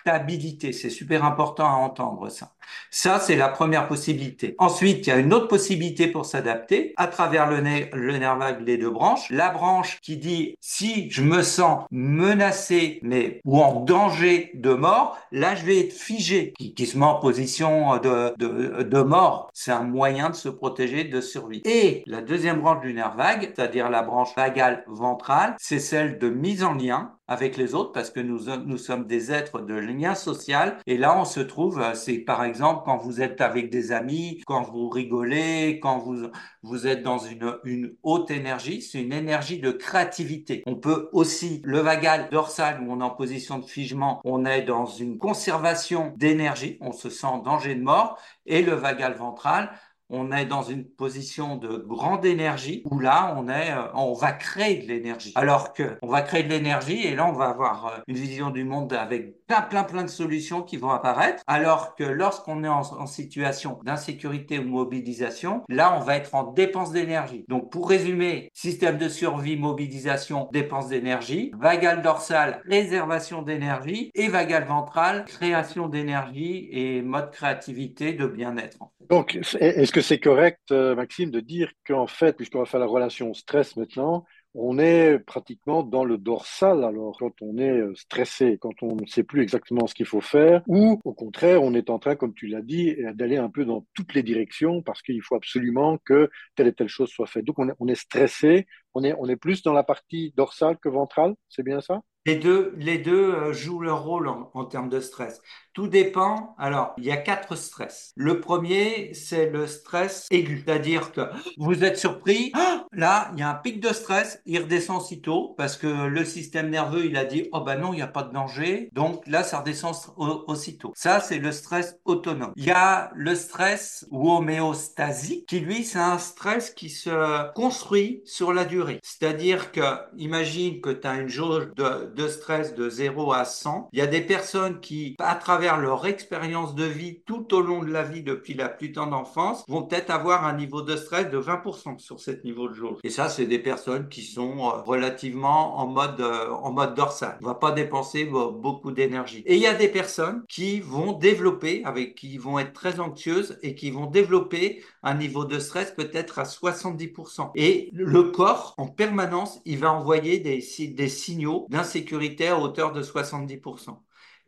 c'est 0.73 0.91
super 0.91 1.25
important 1.25 1.67
à 1.67 1.77
entendre 1.77 2.29
ça. 2.29 2.52
Ça, 2.91 3.19
c'est 3.19 3.37
la 3.37 3.49
première 3.49 3.89
possibilité. 3.89 4.55
Ensuite, 4.59 5.07
il 5.07 5.11
y 5.11 5.13
a 5.13 5.19
une 5.19 5.33
autre 5.33 5.49
possibilité 5.49 6.07
pour 6.07 6.27
s'adapter 6.27 6.93
à 6.97 7.07
travers 7.07 7.51
le, 7.51 7.61
nerf 7.61 8.37
vague 8.37 8.65
des 8.65 8.77
deux 8.77 8.91
branches. 8.91 9.31
La 9.31 9.51
branche 9.51 9.99
qui 10.03 10.17
dit 10.17 10.57
si 10.61 11.11
je 11.11 11.23
me 11.23 11.43
sens 11.43 11.85
menacé 11.91 13.01
mais 13.03 13.41
ou 13.45 13.61
en 13.61 13.81
danger 13.81 14.51
de 14.55 14.75
mort, 14.75 15.19
là 15.31 15.55
je 15.55 15.65
vais 15.65 15.81
être 15.81 15.93
figé, 15.93 16.53
qui, 16.59 16.87
se 16.87 16.99
met 16.99 17.05
en 17.05 17.19
position 17.19 17.97
de, 17.99 18.35
de, 18.37 19.03
mort. 19.03 19.51
C'est 19.55 19.73
un 19.73 19.85
moyen 19.85 20.31
de 20.31 20.35
se 20.35 20.49
protéger, 20.49 21.05
de 21.05 21.21
survie. 21.21 21.63
Et 21.65 22.03
la 22.07 22.21
deuxième 22.21 22.61
branche 22.61 22.83
du 22.83 22.93
nerf 22.93 23.17
vague, 23.17 23.53
c'est-à-dire 23.55 23.91
la 23.91 24.03
branche 24.03 24.35
vagale 24.37 24.85
ventrale, 24.87 25.55
c'est 25.59 25.79
celle 25.79 26.19
de 26.19 26.29
mise 26.29 26.65
en 26.65 26.75
lien 26.75 27.13
avec 27.29 27.57
les 27.57 27.75
autres 27.75 27.93
parce 27.93 28.11
que 28.11 28.21
nous, 28.21 28.45
nous 28.67 28.79
sommes 28.79 29.07
des 29.07 29.33
êtres 29.33 29.61
de 29.61 29.75
lien 29.75 30.15
social. 30.15 30.79
Et 30.87 30.99
là, 30.99 31.19
on 31.19 31.25
se 31.25 31.41
trouve, 31.41 31.81
euh, 31.81 31.95
c'est 31.95 32.19
par 32.19 32.45
exemple 32.45 32.62
quand 32.85 32.97
vous 32.97 33.21
êtes 33.21 33.41
avec 33.41 33.71
des 33.71 33.93
amis, 33.93 34.41
quand 34.47 34.63
vous 34.63 34.89
rigolez, 34.89 35.81
quand 35.83 35.99
vous, 35.99 36.87
êtes 36.87 37.03
dans 37.03 37.19
une, 37.19 37.59
une 37.65 37.95
haute 38.03 38.31
énergie, 38.31 38.83
c'est 38.83 39.03
une 39.03 39.13
énergie 39.13 39.59
de 39.59 39.71
créativité. 39.71 40.63
On 40.67 40.77
peut 40.77 41.09
aussi, 41.13 41.61
le 41.65 41.81
vagal 41.81 42.29
dorsal 42.31 42.81
où 42.83 42.93
on 42.93 43.01
est 43.01 43.05
en 43.05 43.11
position 43.11 43.59
de 43.59 43.67
figement, 43.67 44.21
on 44.25 44.45
est 44.45 44.63
dans 44.63 44.87
une 44.87 45.19
conservation 45.19 46.15
d'énergie, 46.17 46.79
on 46.81 46.93
se 46.93 47.11
sent 47.11 47.27
en 47.27 47.39
danger 47.39 47.75
de 47.75 47.83
mort. 47.83 48.19
Et 48.47 48.63
le 48.63 48.75
vagal 48.75 49.15
ventral, 49.15 49.71
on 50.13 50.31
est 50.31 50.45
dans 50.45 50.63
une 50.63 50.85
position 50.85 51.57
de 51.57 51.79
grande 51.79 52.25
énergie 52.25 52.83
où 52.91 53.01
là 53.01 53.35
on 53.37 53.49
est 53.49 53.73
euh, 53.73 53.87
on 53.95 54.13
va 54.13 54.33
créer 54.33 54.83
de 54.83 54.87
l'énergie. 54.87 55.33
Alors 55.35 55.73
que 55.73 55.97
on 56.03 56.09
va 56.09 56.21
créer 56.21 56.43
de 56.43 56.51
l'énergie 56.51 57.07
et 57.07 57.17
là 57.17 57.27
on 57.27 57.33
va 57.33 57.47
avoir 57.47 57.87
euh, 57.87 57.91
une 58.07 58.17
vision 58.17 58.51
du 58.51 58.63
monde 58.63 58.93
avec 58.93 59.47
plein 59.47 59.63
plein 59.63 59.85
plein 59.85 60.03
de 60.03 60.09
solutions 60.09 60.63
qui 60.63 60.77
vont 60.77 60.91
apparaître. 60.91 61.43
Alors 61.47 61.97
que 61.97 62.05
lorsqu'on 62.05 62.63
est 62.63 62.69
en, 62.69 63.07
situation 63.07 63.81
d'insécurité 63.85 64.59
ou 64.59 64.65
mobilisation 64.65 65.63
là 65.69 65.97
on 65.99 66.05
va 66.05 66.17
être 66.17 66.35
en 66.35 66.45
dépense 66.45 66.93
d'énergie. 66.93 67.45
Donc 67.49 67.71
pour 67.73 67.89
résumer 67.89 68.51
système 68.53 68.99
de 68.99 69.09
survie 69.09 69.57
mobilisation 69.57 70.49
dépense 70.53 70.89
d'énergie 70.89 71.53
vagal 71.59 72.03
dorsal 72.03 72.61
réservation 72.67 73.41
d'énergie 73.41 74.11
et 74.15 74.29
vagal 74.29 74.65
ventral 74.65 75.25
création 75.25 75.89
d'énergie 75.89 76.69
et 76.71 77.01
mode 77.01 77.31
créativité 77.31 78.13
de 78.13 78.27
bien-être 78.27 78.79
donc, 79.13 79.39
est-ce 79.61 79.93
que 79.93 80.01
c'est 80.03 80.19
correct, 80.19 80.61
euh, 80.71 80.95
Maxime, 80.95 81.31
de 81.31 81.41
dire 81.41 81.71
qu'en 81.87 82.07
fait, 82.07 82.37
puisqu'on 82.37 82.61
va 82.61 82.65
faire 82.67 82.81
la 82.81 82.87
relation 82.87 83.33
stress 83.35 83.77
maintenant, 83.77 84.25
on 84.55 84.79
est 84.79 85.19
pratiquement 85.19 85.83
dans 85.83 86.05
le 86.05 86.19
dorsal 86.19 86.85
alors 86.85 87.17
quand 87.19 87.33
on 87.41 87.57
est 87.57 87.71
euh, 87.71 87.95
stressé, 87.95 88.59
quand 88.61 88.83
on 88.83 88.97
ne 88.97 89.07
sait 89.07 89.23
plus 89.23 89.43
exactement 89.43 89.87
ce 89.87 89.95
qu'il 89.95 90.07
faut 90.07 90.21
faire, 90.21 90.63
ou 90.67 91.01
au 91.05 91.15
contraire, 91.15 91.63
on 91.63 91.75
est 91.75 91.89
en 91.89 91.99
train, 91.99 92.17
comme 92.17 92.35
tu 92.35 92.49
l'as 92.49 92.61
dit, 92.61 92.95
d'aller 93.15 93.39
un 93.39 93.49
peu 93.49 93.65
dans 93.65 93.87
toutes 93.95 94.15
les 94.15 94.23
directions 94.23 94.83
parce 94.83 95.01
qu'il 95.01 95.23
faut 95.23 95.37
absolument 95.37 95.99
que 96.05 96.31
telle 96.55 96.67
et 96.67 96.75
telle 96.75 96.89
chose 96.89 97.09
soit 97.09 97.27
faite. 97.27 97.45
Donc 97.45 97.59
on 97.59 97.89
est 97.89 97.95
stressé, 97.95 98.67
on 98.95 99.05
est, 99.05 99.15
on 99.19 99.29
est 99.29 99.37
plus 99.37 99.63
dans 99.63 99.73
la 99.73 99.83
partie 99.83 100.33
dorsale 100.37 100.79
que 100.79 100.89
ventrale, 100.89 101.35
c'est 101.49 101.63
bien 101.63 101.81
ça? 101.81 102.03
Les 102.25 102.37
deux, 102.37 102.73
les 102.77 102.99
deux 102.99 103.35
euh, 103.35 103.53
jouent 103.53 103.81
leur 103.81 104.05
rôle 104.05 104.29
en, 104.29 104.65
termes 104.67 104.89
de 104.89 105.01
stress. 105.01 105.41
Tout 105.73 105.89
dépend. 105.89 106.55
Alors, 106.57 106.95
il 106.99 107.05
y 107.05 107.11
a 107.11 107.17
quatre 107.17 107.57
stress. 107.57 108.13
Le 108.15 108.39
premier, 108.39 109.13
c'est 109.13 109.51
le 109.51 109.67
stress 109.67 110.29
aigu, 110.31 110.63
c'est-à-dire 110.65 111.11
que 111.11 111.23
vous 111.59 111.83
êtes 111.83 111.99
surpris. 111.99 112.53
Ah, 112.55 112.87
là, 112.93 113.31
il 113.33 113.41
y 113.41 113.43
a 113.43 113.51
un 113.51 113.55
pic 113.55 113.81
de 113.81 113.89
stress, 113.89 114.41
il 114.47 114.61
redescend 114.61 114.99
aussitôt 114.99 115.55
parce 115.59 115.77
que 115.77 116.07
le 116.07 116.25
système 116.25 116.71
nerveux, 116.71 117.07
il 117.07 117.17
a 117.17 117.25
dit 117.25 117.49
oh 117.53 117.63
ben 117.63 117.77
non, 117.77 117.93
il 117.93 117.97
n'y 117.97 118.03
a 118.03 118.07
pas 118.07 118.23
de 118.23 118.33
danger. 118.33 118.89
Donc 118.93 119.27
là, 119.27 119.43
ça 119.43 119.61
redescend 119.61 119.97
aussitôt. 120.17 120.93
Ça, 120.95 121.19
c'est 121.19 121.39
le 121.39 121.51
stress 121.51 121.99
autonome. 122.05 122.53
Il 122.55 122.67
y 122.67 122.71
a 122.71 123.11
le 123.15 123.35
stress 123.35 124.07
ou 124.11 124.31
homéostasique 124.31 125.47
qui 125.47 125.59
lui, 125.59 125.83
c'est 125.83 125.99
un 125.99 126.19
stress 126.19 126.71
qui 126.71 126.89
se 126.89 127.51
construit 127.55 128.23
sur 128.27 128.53
la 128.53 128.65
durée. 128.65 128.82
C'est-à-dire 129.03 129.73
que 129.73 129.81
imagine 130.17 130.81
que 130.81 130.91
tu 130.91 131.07
as 131.07 131.15
une 131.21 131.29
jauge 131.29 131.69
de 131.77 132.29
stress 132.29 132.75
de 132.75 132.89
0 132.89 133.33
à 133.33 133.45
100. 133.45 133.89
Il 133.93 133.99
y 133.99 134.03
a 134.03 134.07
des 134.07 134.21
personnes 134.21 134.81
qui, 134.81 135.17
à 135.19 135.35
travers 135.35 135.79
leur 135.79 136.07
expérience 136.07 136.75
de 136.75 136.85
vie 136.85 137.21
tout 137.27 137.55
au 137.55 137.61
long 137.61 137.83
de 137.83 137.91
la 137.91 138.03
vie 138.03 138.23
depuis 138.23 138.55
la 138.55 138.69
plus 138.69 138.93
tendre 138.93 139.17
enfance, 139.17 139.65
vont 139.69 139.83
peut-être 139.83 140.11
avoir 140.11 140.45
un 140.47 140.55
niveau 140.55 140.83
de 140.83 140.97
stress 140.97 141.31
de 141.31 141.39
20% 141.39 141.99
sur 141.99 142.21
cet 142.21 142.45
niveau 142.45 142.69
de 142.69 142.75
jauge. 142.75 142.99
Et 143.05 143.11
ça, 143.11 143.29
c'est 143.29 143.47
des 143.47 143.59
personnes 143.59 144.09
qui 144.09 144.23
sont 144.23 144.59
euh, 144.59 144.83
relativement 144.83 145.79
en 145.79 145.87
mode, 145.87 146.21
euh, 146.21 146.51
en 146.51 146.73
mode 146.73 146.95
dorsal. 146.95 147.39
On 147.43 147.47
va 147.47 147.55
pas 147.55 147.73
dépenser 147.73 148.25
beaucoup 148.25 148.93
d'énergie. 148.93 149.43
Et 149.47 149.57
il 149.57 149.63
y 149.63 149.67
a 149.67 149.75
des 149.75 149.89
personnes 149.89 150.45
qui 150.49 150.81
vont 150.81 151.13
développer, 151.13 151.83
avec 151.85 152.15
qui 152.15 152.39
vont 152.39 152.59
être 152.59 152.73
très 152.73 153.01
anxieuses 153.01 153.59
et 153.63 153.75
qui 153.75 153.91
vont 153.91 154.07
développer 154.07 154.83
un 155.03 155.15
niveau 155.15 155.45
de 155.45 155.59
stress 155.59 155.91
peut-être 155.91 156.39
à 156.39 156.45
70%. 156.45 157.51
Et 157.55 157.91
le 157.93 158.25
corps, 158.25 158.72
en 158.79 158.87
permanence, 158.87 159.61
il 159.65 159.79
va 159.79 159.93
envoyer 159.93 160.39
des, 160.39 160.61
signaux 160.61 161.67
d'insécurité 161.71 161.83
sécurité 161.85 162.49
à 162.49 162.59
hauteur 162.59 162.93
de 162.93 163.03
70%. 163.03 163.99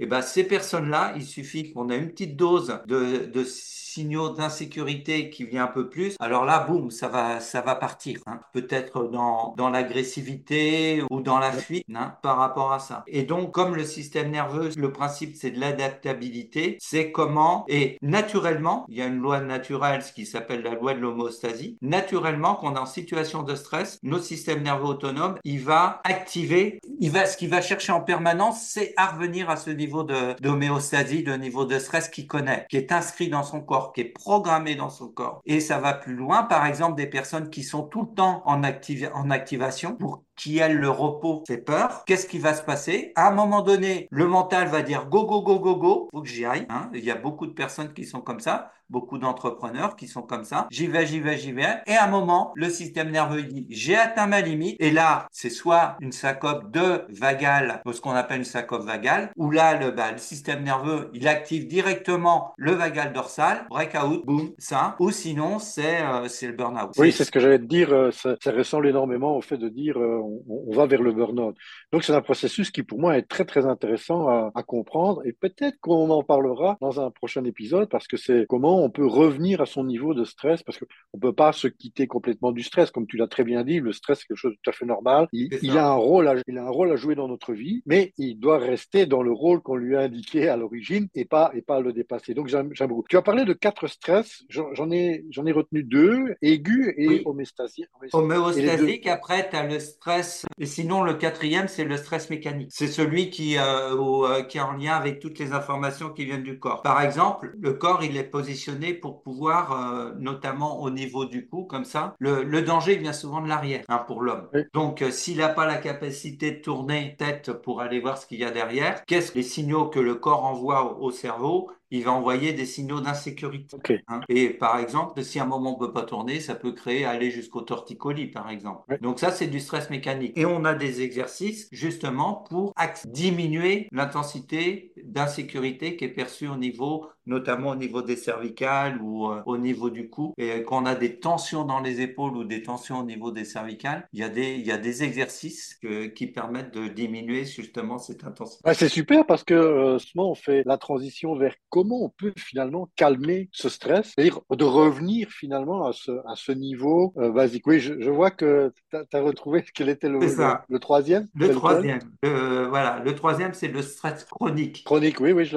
Et 0.01 0.07
ben, 0.07 0.23
ces 0.23 0.45
personnes-là, 0.45 1.13
il 1.17 1.25
suffit 1.25 1.73
qu'on 1.73 1.89
ait 1.91 1.99
une 1.99 2.11
petite 2.11 2.37
dose 2.37 2.81
de 2.87 3.45
signaux 3.95 4.31
d'insécurité 4.31 5.31
qui 5.31 5.45
vient 5.45 5.65
un 5.65 5.69
peu 5.69 5.89
plus, 5.89 6.17
alors 6.19 6.45
là, 6.45 6.59
boum, 6.59 6.91
ça 6.91 7.09
va, 7.09 7.39
ça 7.39 7.61
va 7.61 7.77
partir. 7.77 8.19
Hein. 8.27 8.41
Peut-être 8.53 9.05
dans, 9.05 9.55
dans 9.57 9.71
l'agressivité 9.71 11.03
ou 11.11 11.21
dans 11.21 11.39
la 11.39 11.53
fuite 11.53 11.87
hein, 11.95 12.17
par 12.23 12.39
rapport 12.39 12.73
à 12.73 12.81
ça. 12.81 13.05
Et 13.07 13.23
donc, 13.23 13.53
comme 13.53 13.77
le 13.77 13.85
système 13.85 14.31
nerveux, 14.31 14.71
le 14.77 14.93
principe, 14.93 15.37
c'est 15.37 15.53
de 15.53 15.61
l'adaptabilité, 15.61 16.77
c'est 16.81 17.13
comment, 17.13 17.65
et 17.69 17.99
naturellement, 18.03 18.85
il 18.89 18.97
y 18.97 19.03
a 19.03 19.07
une 19.07 19.19
loi 19.19 19.41
naturelle, 19.41 20.03
ce 20.03 20.13
qui 20.13 20.27
s'appelle 20.27 20.63
la 20.63 20.75
loi 20.75 20.95
de 20.95 20.99
l'homostasie, 21.01 21.77
naturellement, 21.81 22.57
quand 22.57 22.73
on 22.73 22.77
est 22.77 22.79
en 22.79 22.87
situation 22.87 23.43
de 23.43 23.55
stress, 23.55 23.99
notre 24.03 24.25
système 24.25 24.63
nerveux 24.63 24.87
autonome, 24.87 25.37
il 25.45 25.61
va 25.61 26.01
activer, 26.05 26.81
il 26.99 27.11
va, 27.13 27.27
ce 27.27 27.37
qu'il 27.37 27.51
va 27.51 27.61
chercher 27.61 27.93
en 27.93 28.01
permanence, 28.01 28.63
c'est 28.63 28.93
à 28.97 29.07
revenir 29.07 29.51
à 29.51 29.57
ce 29.57 29.71
niveau 29.71 30.03
d'homéostasie, 30.03 31.23
de, 31.23 31.33
de 31.33 31.37
niveau 31.37 31.65
de 31.65 31.79
stress 31.79 32.09
qu'il 32.09 32.27
connaît, 32.27 32.67
qui 32.69 32.77
est 32.77 32.91
inscrit 32.91 33.29
dans 33.29 33.45
son 33.45 33.61
corps 33.61 33.84
qui 33.93 34.03
est 34.03 34.13
programmé 34.13 34.75
dans 34.75 34.91
son 34.91 35.09
corps. 35.09 35.41
Et 35.45 35.61
ça 35.61 35.79
va 35.79 35.95
plus 35.95 36.15
loin, 36.15 36.45
par 36.45 36.67
exemple, 36.67 36.97
des 36.97 37.07
personnes 37.07 37.51
qui 37.51 37.63
sont 37.63 37.83
tout 37.83 38.03
le 38.03 38.15
temps 38.15 38.43
en, 38.47 38.63
en 38.63 39.31
activation 39.31 39.97
pour 39.97 40.25
qui 40.37 40.59
elle 40.59 40.77
le 40.77 40.91
repos 40.91 41.43
fait 41.47 41.59
peur, 41.59 42.05
qu'est-ce 42.07 42.27
qui 42.27 42.39
va 42.39 42.55
se 42.55 42.63
passer? 42.63 43.13
À 43.17 43.29
un 43.29 43.33
moment 43.33 43.63
donné, 43.63 44.09
le 44.11 44.27
mental 44.27 44.69
va 44.69 44.83
dire 44.83 45.07
go 45.07 45.25
go 45.27 45.43
go 45.43 45.59
go 45.59 45.77
go, 45.77 46.09
faut 46.13 46.23
que 46.23 46.29
j'y 46.29 46.45
aille. 46.45 46.67
Hein. 46.69 46.91
Il 46.95 47.05
y 47.05 47.11
a 47.11 47.17
beaucoup 47.17 47.47
de 47.47 47.53
personnes 47.53 47.93
qui 47.93 48.05
sont 48.05 48.21
comme 48.21 48.41
ça, 48.41 48.73
beaucoup 48.91 49.19
d'entrepreneurs 49.19 49.97
qui 49.97 50.07
sont 50.07 50.23
comme 50.23 50.45
ça. 50.45 50.67
J'y 50.71 50.87
vais, 50.87 51.07
j'y 51.07 51.21
vais, 51.21 51.37
j'y 51.37 51.53
vais. 51.53 51.83
Et 51.87 51.95
à 51.95 52.05
un 52.05 52.11
moment, 52.11 52.53
le 52.55 52.69
système 52.69 53.11
nerveux 53.11 53.43
dit 53.43 53.67
j'ai 53.71 53.97
atteint 53.97 54.27
ma 54.27 54.41
limite. 54.41 54.77
Et 54.81 54.91
là, 54.91 55.27
c'est 55.31 55.51
soit 55.51 55.97
une 56.01 56.13
syncope 56.13 56.71
de 56.71 57.05
vagale, 57.09 57.83
ce 57.91 58.01
qu'on 58.01 58.13
appelle 58.13 58.39
une 58.39 58.45
syncope 58.45 58.83
vagale, 58.83 59.31
où 59.37 59.51
là 59.51 59.79
le, 59.79 59.91
bah, 59.91 60.13
le 60.13 60.19
système 60.19 60.63
nerveux 60.63 61.11
il 61.15 61.29
active 61.29 61.67
directement 61.67 62.53
le 62.57 62.73
vagal 62.73 63.13
dorsal, 63.13 63.67
breakout, 63.69 64.25
boom, 64.25 64.53
ça. 64.59 64.97
Ou 64.99 65.11
sinon 65.11 65.59
c'est 65.59 66.03
euh, 66.03 66.29
c'est 66.29 66.47
le 66.47 66.53
burn-out. 66.53 66.93
Oui, 66.99 67.13
c'est 67.13 67.25
ce 67.25 67.31
que 67.31 67.41
j'allais 67.41 67.59
te 67.59 67.65
dire. 67.65 67.93
Euh, 67.93 68.11
ça, 68.11 68.37
ça, 68.43 68.53
ressemble 68.53 68.89
énormément 68.89 69.37
au 69.37 69.41
fait 69.41 69.57
de 69.57 69.69
dire 69.69 69.99
euh, 69.99 70.21
on, 70.25 70.73
va 70.75 70.87
vers 70.87 71.03
le 71.03 71.13
burn-out. 71.13 71.57
Donc 71.93 72.05
c'est 72.05 72.13
un 72.13 72.21
processus 72.21 72.71
qui 72.71 72.83
pour 72.83 72.99
moi 72.99 73.17
est 73.17 73.23
très 73.23 73.45
très 73.45 73.67
intéressant 73.67 74.29
à, 74.29 74.63
comprendre 74.67 75.21
et 75.27 75.33
peut-être 75.33 75.79
qu'on 75.81 76.09
en 76.11 76.23
parlera 76.23 76.79
dans 76.81 76.99
un 77.01 77.11
prochain 77.11 77.45
épisode 77.45 77.89
parce 77.91 78.07
que 78.07 78.17
c'est 78.17 78.47
comment 78.49 78.83
on 78.83 78.89
peut 78.89 79.07
revenir 79.07 79.61
à 79.61 79.67
son 79.67 79.85
niveau 79.85 80.15
de 80.15 80.25
stress 80.25 80.63
parce 80.63 80.79
qu'on 80.79 80.87
ne 81.15 81.21
peut 81.21 81.35
pas 81.35 81.53
se 81.53 81.69
quitter 81.69 82.07
complètement 82.07 82.51
du 82.51 82.63
stress. 82.63 82.91
Comme 82.91 83.07
tu 83.07 83.17
l'as 83.17 83.27
très 83.27 83.45
bien 83.45 83.63
dit, 83.63 83.81
le 83.81 83.93
stress 83.93 84.21
c'est 84.21 84.27
quelque 84.27 84.39
chose 84.39 84.53
de 84.53 84.59
tout 84.63 84.71
à 84.71 84.73
fait 84.73 84.87
normal. 84.87 85.29
Il, 85.33 85.77
a 85.77 85.87
un 85.87 85.95
rôle 85.95 86.29
à, 86.29 86.35
il 86.47 86.59
a 86.59 86.65
un 86.65 86.71
rôle 86.71 86.93
à 86.93 86.97
jouer 86.97 87.15
dans 87.15 87.29
notre 87.29 87.53
vie, 87.53 87.83
mais 87.87 88.13
il 88.17 88.39
doit 88.39 88.59
rester 88.59 89.07
dans 89.07 89.23
le 89.23 89.33
rôle 89.33 89.61
qu'on 89.61 89.77
lui 89.77 89.97
a 89.97 90.01
indiqué 90.01 90.49
à 90.49 90.57
l'origine 90.57 91.09
et 91.15 91.25
pas, 91.25 91.51
et 91.55 91.63
pas 91.63 91.81
le 91.81 91.93
dépasser. 91.93 92.35
Donc 92.35 92.49
j'aime 92.49 92.73
beaucoup. 92.89 93.05
Tu 93.09 93.17
as 93.17 93.23
parlé 93.23 93.45
de 93.45 93.53
quatre 93.53 93.87
stress, 93.87 94.45
j'en 94.49 94.91
ai, 94.91 95.25
j'en 95.31 95.47
ai 95.47 95.53
retenu 95.53 95.83
deux, 95.83 96.35
aigu 96.43 96.95
et 96.97 97.09
oui. 97.09 97.23
homéostasique. 97.25 97.89
Homéostasique, 98.13 99.07
après 99.07 99.49
tu 99.49 99.57
as 99.57 99.67
le 99.67 99.79
stress 99.79 100.14
et 100.59 100.67
sinon, 100.67 101.03
le 101.03 101.15
quatrième, 101.15 101.69
c'est 101.69 101.85
le 101.85 101.97
stress 101.97 102.31
mécanique. 102.31 102.71
C'est 102.73 102.89
celui 102.89 103.31
qui, 103.31 103.59
euh, 103.59 103.97
euh, 103.97 104.43
qui 104.43 104.59
est 104.59 104.61
en 104.61 104.73
lien 104.73 104.95
avec 104.95 105.21
toutes 105.21 105.39
les 105.39 105.53
informations 105.53 106.11
qui 106.11 106.25
viennent 106.25 106.43
du 106.43 106.59
corps. 106.59 106.83
Par 106.83 107.01
exemple, 107.03 107.55
le 107.61 107.73
corps, 107.75 108.03
il 108.05 108.17
est 108.17 108.25
positionné 108.25 108.95
pour 108.95 109.23
pouvoir, 109.23 109.73
euh, 109.73 110.13
notamment 110.19 110.81
au 110.83 110.91
niveau 110.91 111.25
du 111.25 111.47
cou, 111.47 111.65
comme 111.65 111.85
ça. 111.85 112.15
Le, 112.19 112.43
le 112.43 112.63
danger 112.63 112.97
vient 112.97 113.13
souvent 113.13 113.41
de 113.41 113.49
l'arrière 113.49 113.85
hein, 113.89 113.99
pour 113.99 114.23
l'homme. 114.23 114.49
Donc, 114.73 115.05
s'il 115.11 115.39
n'a 115.39 115.49
pas 115.49 115.67
la 115.67 115.77
capacité 115.77 116.53
de 116.53 116.61
tourner 116.61 117.17
tête 117.19 117.53
pour 117.53 117.81
aller 117.81 118.01
voir 118.01 118.19
ce 118.19 118.27
qu'il 118.27 118.39
y 118.39 118.45
a 118.45 118.51
derrière, 118.51 119.05
qu'est-ce 119.07 119.33
que 119.33 119.39
les 119.39 119.43
signaux 119.43 119.87
que 119.87 120.01
le 120.01 120.15
corps 120.15 120.45
envoie 120.45 120.99
au 121.01 121.11
cerveau 121.11 121.71
il 121.95 122.05
va 122.05 122.13
envoyer 122.13 122.53
des 122.53 122.67
signaux 122.67 123.01
d'insécurité. 123.01 123.77
Hein. 124.09 124.21
Et 124.29 124.51
par 124.51 124.79
exemple, 124.79 125.23
si 125.23 125.39
à 125.39 125.45
un 125.45 125.47
moment 125.47 125.77
on 125.77 125.81
ne 125.81 125.87
peut 125.87 125.93
pas 125.93 126.03
tourner, 126.03 126.41
ça 126.41 126.55
peut 126.55 126.73
créer 126.73 127.05
aller 127.05 127.31
jusqu'au 127.31 127.63
torticolis, 127.63 128.27
par 128.27 128.51
exemple. 128.51 128.99
Donc 129.01 129.21
ça, 129.21 129.31
c'est 129.31 129.47
du 129.47 129.61
stress 129.61 129.91
mécanique. 129.91 130.37
Et 130.37 130.45
on 130.45 130.65
a 130.65 130.75
des 130.75 131.03
exercices 131.03 131.69
justement 131.73 132.45
pour 132.49 132.75
diminuer 133.07 133.89
l'intensité 133.93 134.93
d'insécurité 135.05 135.97
qui 135.97 136.05
est 136.05 136.09
perçue 136.09 136.49
au 136.49 136.57
niveau 136.57 137.07
notamment 137.27 137.71
au 137.71 137.77
niveau 137.77 138.03
des 138.03 138.17
cervicales 138.17 139.01
ou 139.01 139.31
euh, 139.31 139.43
au 139.47 139.57
niveau 139.57 139.91
du 139.91 140.09
cou. 140.09 140.35
Et 140.37 140.63
quand 140.65 140.83
on 140.83 140.87
a 140.87 140.95
des 140.95 141.19
tensions 141.19 141.65
dans 141.65 141.81
les 141.81 142.01
épaules 142.01 142.37
ou 142.37 142.45
des 142.45 142.63
tensions 142.63 143.01
au 143.01 143.05
niveau 143.05 143.31
des 143.31 143.45
cervicales, 143.45 144.09
il 144.13 144.21
y 144.21 144.25
a 144.25 144.29
des, 144.29 144.55
il 144.55 144.67
y 144.67 144.73
a 144.73 144.79
des 144.79 145.03
exercices 145.03 145.79
qui 146.15 146.27
permettent 146.27 146.75
de 146.75 146.89
diminuer 146.89 147.45
justement 147.45 147.99
cette 147.99 148.25
intensité. 148.25 148.63
c'est 148.75 148.89
super 148.89 149.27
parce 149.27 149.45
que 149.45 149.55
euh, 149.55 149.99
souvent 149.99 150.31
on 150.31 150.35
fait 150.35 150.63
la 150.67 150.79
transition 150.79 151.37
vers 151.37 151.55
comment 151.71 152.05
on 152.05 152.09
peut 152.09 152.33
finalement 152.37 152.89
calmer 152.97 153.49
ce 153.53 153.69
stress, 153.69 154.13
c'est-à-dire 154.15 154.41
de 154.51 154.65
revenir 154.65 155.29
finalement 155.31 155.87
à 155.87 155.93
ce, 155.93 156.13
à 156.27 156.35
ce 156.37 156.53
niveau 156.53 157.13
euh, 157.19 157.31
basique. 157.31 157.67
Oui, 157.67 157.81
je, 157.81 158.11
vois 158.11 158.31
que 158.31 158.73
tu 158.91 159.17
as, 159.17 159.21
retrouvé 159.21 159.65
quel 159.75 159.89
était 159.89 160.09
le, 160.09 160.19
le, 160.21 160.79
troisième. 160.79 161.29
Le 161.35 161.51
troisième, 161.51 162.01
voilà, 162.23 163.01
le 163.05 163.15
troisième 163.15 163.55
c'est 163.55 163.69
le 163.69 163.83
stress 163.83 164.25
chronique. 164.25 164.85
Chronique, 164.85 165.21
oui, 165.21 165.33
oui, 165.33 165.45
je 165.45 165.57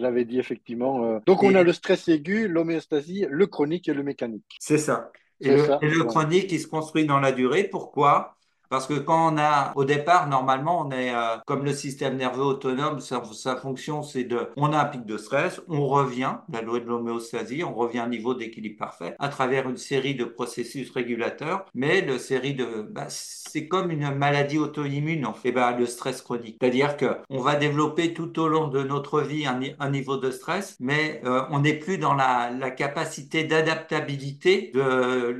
l'avais 0.00 0.24
dit 0.24 0.38
effectivement 0.38 0.97
euh, 1.04 1.20
donc, 1.26 1.42
on 1.42 1.54
a 1.54 1.62
le 1.62 1.72
stress 1.72 2.08
aigu, 2.08 2.48
l'homéostasie, 2.48 3.26
le 3.28 3.46
chronique 3.46 3.88
et 3.88 3.94
le 3.94 4.02
mécanique. 4.02 4.56
C'est 4.60 4.78
ça. 4.78 5.10
Et 5.40 5.50
le, 5.50 6.04
chronique, 6.04 6.50
il 6.50 6.60
se 6.60 6.66
construit 6.66 7.06
dans 7.06 7.20
la 7.20 7.32
durée. 7.32 7.64
Pourquoi? 7.64 8.37
Parce 8.68 8.86
que 8.86 8.94
quand 8.94 9.32
on 9.34 9.38
a, 9.38 9.72
au 9.76 9.84
départ, 9.84 10.28
normalement, 10.28 10.86
on 10.86 10.90
est 10.90 11.14
euh, 11.14 11.36
comme 11.46 11.64
le 11.64 11.72
système 11.72 12.16
nerveux 12.16 12.42
autonome, 12.42 13.00
sa, 13.00 13.22
sa 13.32 13.56
fonction, 13.56 14.02
c'est 14.02 14.24
de, 14.24 14.48
on 14.56 14.72
a 14.72 14.78
un 14.78 14.84
pic 14.84 15.04
de 15.06 15.16
stress, 15.16 15.60
on 15.68 15.86
revient, 15.86 16.34
la 16.52 16.62
loi 16.62 16.80
de 16.80 16.86
l'homéostasie, 16.86 17.64
on 17.64 17.74
revient 17.74 17.98
à 18.00 18.04
un 18.04 18.08
niveau 18.08 18.34
d'équilibre 18.34 18.78
parfait 18.78 19.16
à 19.18 19.28
travers 19.28 19.68
une 19.68 19.76
série 19.76 20.14
de 20.14 20.24
processus 20.24 20.90
régulateurs, 20.90 21.64
mais 21.74 22.00
le 22.00 22.18
série 22.18 22.54
de, 22.54 22.82
bah, 22.90 23.06
c'est 23.08 23.68
comme 23.68 23.90
une 23.90 24.14
maladie 24.14 24.58
auto-immune, 24.58 25.26
en 25.26 25.34
fait, 25.34 25.52
bah, 25.52 25.72
le 25.72 25.86
stress 25.86 26.22
chronique. 26.22 26.58
C'est-à-dire 26.60 26.96
que 26.96 27.18
on 27.30 27.40
va 27.40 27.56
développer 27.56 28.12
tout 28.14 28.38
au 28.38 28.48
long 28.48 28.68
de 28.68 28.82
notre 28.82 29.20
vie 29.20 29.46
un, 29.46 29.60
un 29.78 29.90
niveau 29.90 30.16
de 30.16 30.30
stress, 30.30 30.76
mais 30.80 31.20
euh, 31.24 31.42
on 31.50 31.60
n'est 31.60 31.74
plus 31.74 31.98
dans 31.98 32.14
la, 32.14 32.50
la 32.50 32.70
capacité 32.70 33.44
d'adaptabilité 33.44 34.72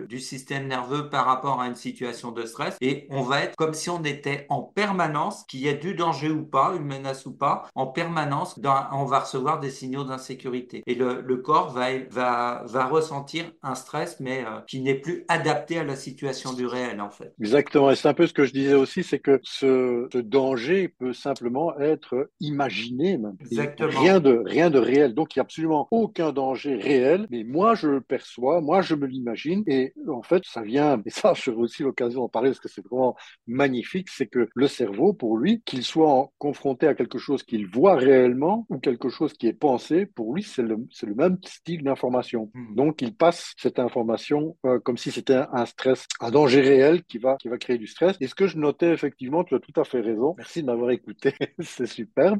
du 0.08 0.20
système 0.20 0.66
nerveux 0.66 1.08
par 1.10 1.26
rapport 1.26 1.60
à 1.60 1.66
une 1.66 1.74
situation 1.74 2.32
de 2.32 2.44
stress 2.44 2.76
et 2.80 3.06
on 3.10 3.17
on 3.18 3.22
va 3.22 3.42
être 3.42 3.56
comme 3.56 3.74
si 3.74 3.90
on 3.90 4.04
était 4.04 4.46
en 4.48 4.62
permanence, 4.62 5.44
qu'il 5.44 5.60
y 5.60 5.68
ait 5.68 5.74
du 5.74 5.94
danger 5.94 6.30
ou 6.30 6.44
pas, 6.44 6.74
une 6.76 6.84
menace 6.84 7.26
ou 7.26 7.32
pas, 7.32 7.66
en 7.74 7.86
permanence, 7.86 8.58
on 8.92 9.04
va 9.04 9.20
recevoir 9.20 9.58
des 9.58 9.70
signaux 9.70 10.04
d'insécurité. 10.04 10.82
Et 10.86 10.94
le, 10.94 11.36
corps 11.36 11.70
va, 11.70 11.86
va, 12.10 12.62
va 12.66 12.86
ressentir 12.86 13.44
un 13.62 13.74
stress, 13.74 14.18
mais 14.20 14.44
euh, 14.44 14.60
qui 14.66 14.80
n'est 14.80 14.94
plus 14.94 15.24
adapté 15.28 15.78
à 15.78 15.84
la 15.84 15.96
situation 15.96 16.52
du 16.52 16.66
réel, 16.66 17.00
en 17.00 17.10
fait. 17.10 17.32
Exactement. 17.40 17.90
Et 17.90 17.96
c'est 17.96 18.08
un 18.08 18.14
peu 18.14 18.26
ce 18.26 18.32
que 18.32 18.44
je 18.44 18.52
disais 18.52 18.74
aussi, 18.74 19.02
c'est 19.02 19.18
que 19.18 19.40
ce, 19.42 20.08
danger 20.18 20.88
peut 20.88 21.12
simplement 21.12 21.78
être 21.78 22.30
imaginé, 22.40 23.18
même. 23.18 23.36
Exactement. 23.40 24.00
Rien 24.00 24.20
de, 24.20 24.42
rien 24.44 24.70
de 24.70 24.78
réel. 24.78 25.14
Donc, 25.14 25.34
il 25.34 25.38
n'y 25.38 25.40
a 25.40 25.44
absolument 25.44 25.88
aucun 25.90 26.32
danger 26.32 26.76
réel, 26.76 27.26
mais 27.30 27.44
moi, 27.44 27.74
je 27.74 27.88
le 27.88 28.00
perçois, 28.00 28.60
moi, 28.60 28.82
je 28.82 28.94
me 28.94 29.06
l'imagine. 29.06 29.64
Et 29.66 29.94
en 30.08 30.22
fait, 30.22 30.44
ça 30.44 30.62
vient, 30.62 31.00
et 31.04 31.10
ça, 31.10 31.32
j'aurai 31.34 31.58
aussi 31.58 31.82
l'occasion 31.82 32.20
d'en 32.20 32.28
parler 32.28 32.50
parce 32.50 32.60
que 32.60 32.68
c'est 32.68 32.84
vraiment 32.84 33.07
magnifique, 33.46 34.08
c'est 34.10 34.26
que 34.26 34.48
le 34.54 34.68
cerveau, 34.68 35.12
pour 35.12 35.36
lui, 35.36 35.62
qu'il 35.64 35.82
soit 35.82 36.30
confronté 36.38 36.86
à 36.86 36.94
quelque 36.94 37.18
chose 37.18 37.42
qu'il 37.42 37.66
voit 37.66 37.96
réellement 37.96 38.66
ou 38.68 38.78
quelque 38.78 39.08
chose 39.08 39.32
qui 39.34 39.46
est 39.46 39.52
pensé, 39.52 40.06
pour 40.06 40.34
lui, 40.34 40.42
c'est 40.42 40.62
le, 40.62 40.76
le, 41.02 41.14
même 41.14 41.38
style 41.44 41.82
d'information. 41.82 42.50
Hmm. 42.54 42.74
Donc, 42.74 43.02
il 43.02 43.14
passe 43.14 43.54
cette 43.56 43.78
information 43.78 44.56
euh, 44.66 44.78
comme 44.80 44.96
si 44.96 45.10
c'était 45.10 45.42
un, 45.52 45.66
stress, 45.66 46.06
un 46.20 46.30
danger 46.30 46.60
réel 46.60 47.04
qui 47.04 47.18
va, 47.18 47.36
qui 47.36 47.48
va 47.48 47.58
créer 47.58 47.78
du 47.78 47.86
stress. 47.86 48.16
Et 48.20 48.26
ce 48.26 48.34
que 48.34 48.46
je 48.46 48.58
notais, 48.58 48.92
effectivement, 48.92 49.44
tu 49.44 49.54
as 49.54 49.60
tout 49.60 49.78
à 49.80 49.84
fait 49.84 50.00
raison. 50.00 50.34
Merci 50.36 50.62
de 50.62 50.66
m'avoir 50.66 50.90
écouté. 50.90 51.34
c'est 51.60 51.86
superbe. 51.86 52.38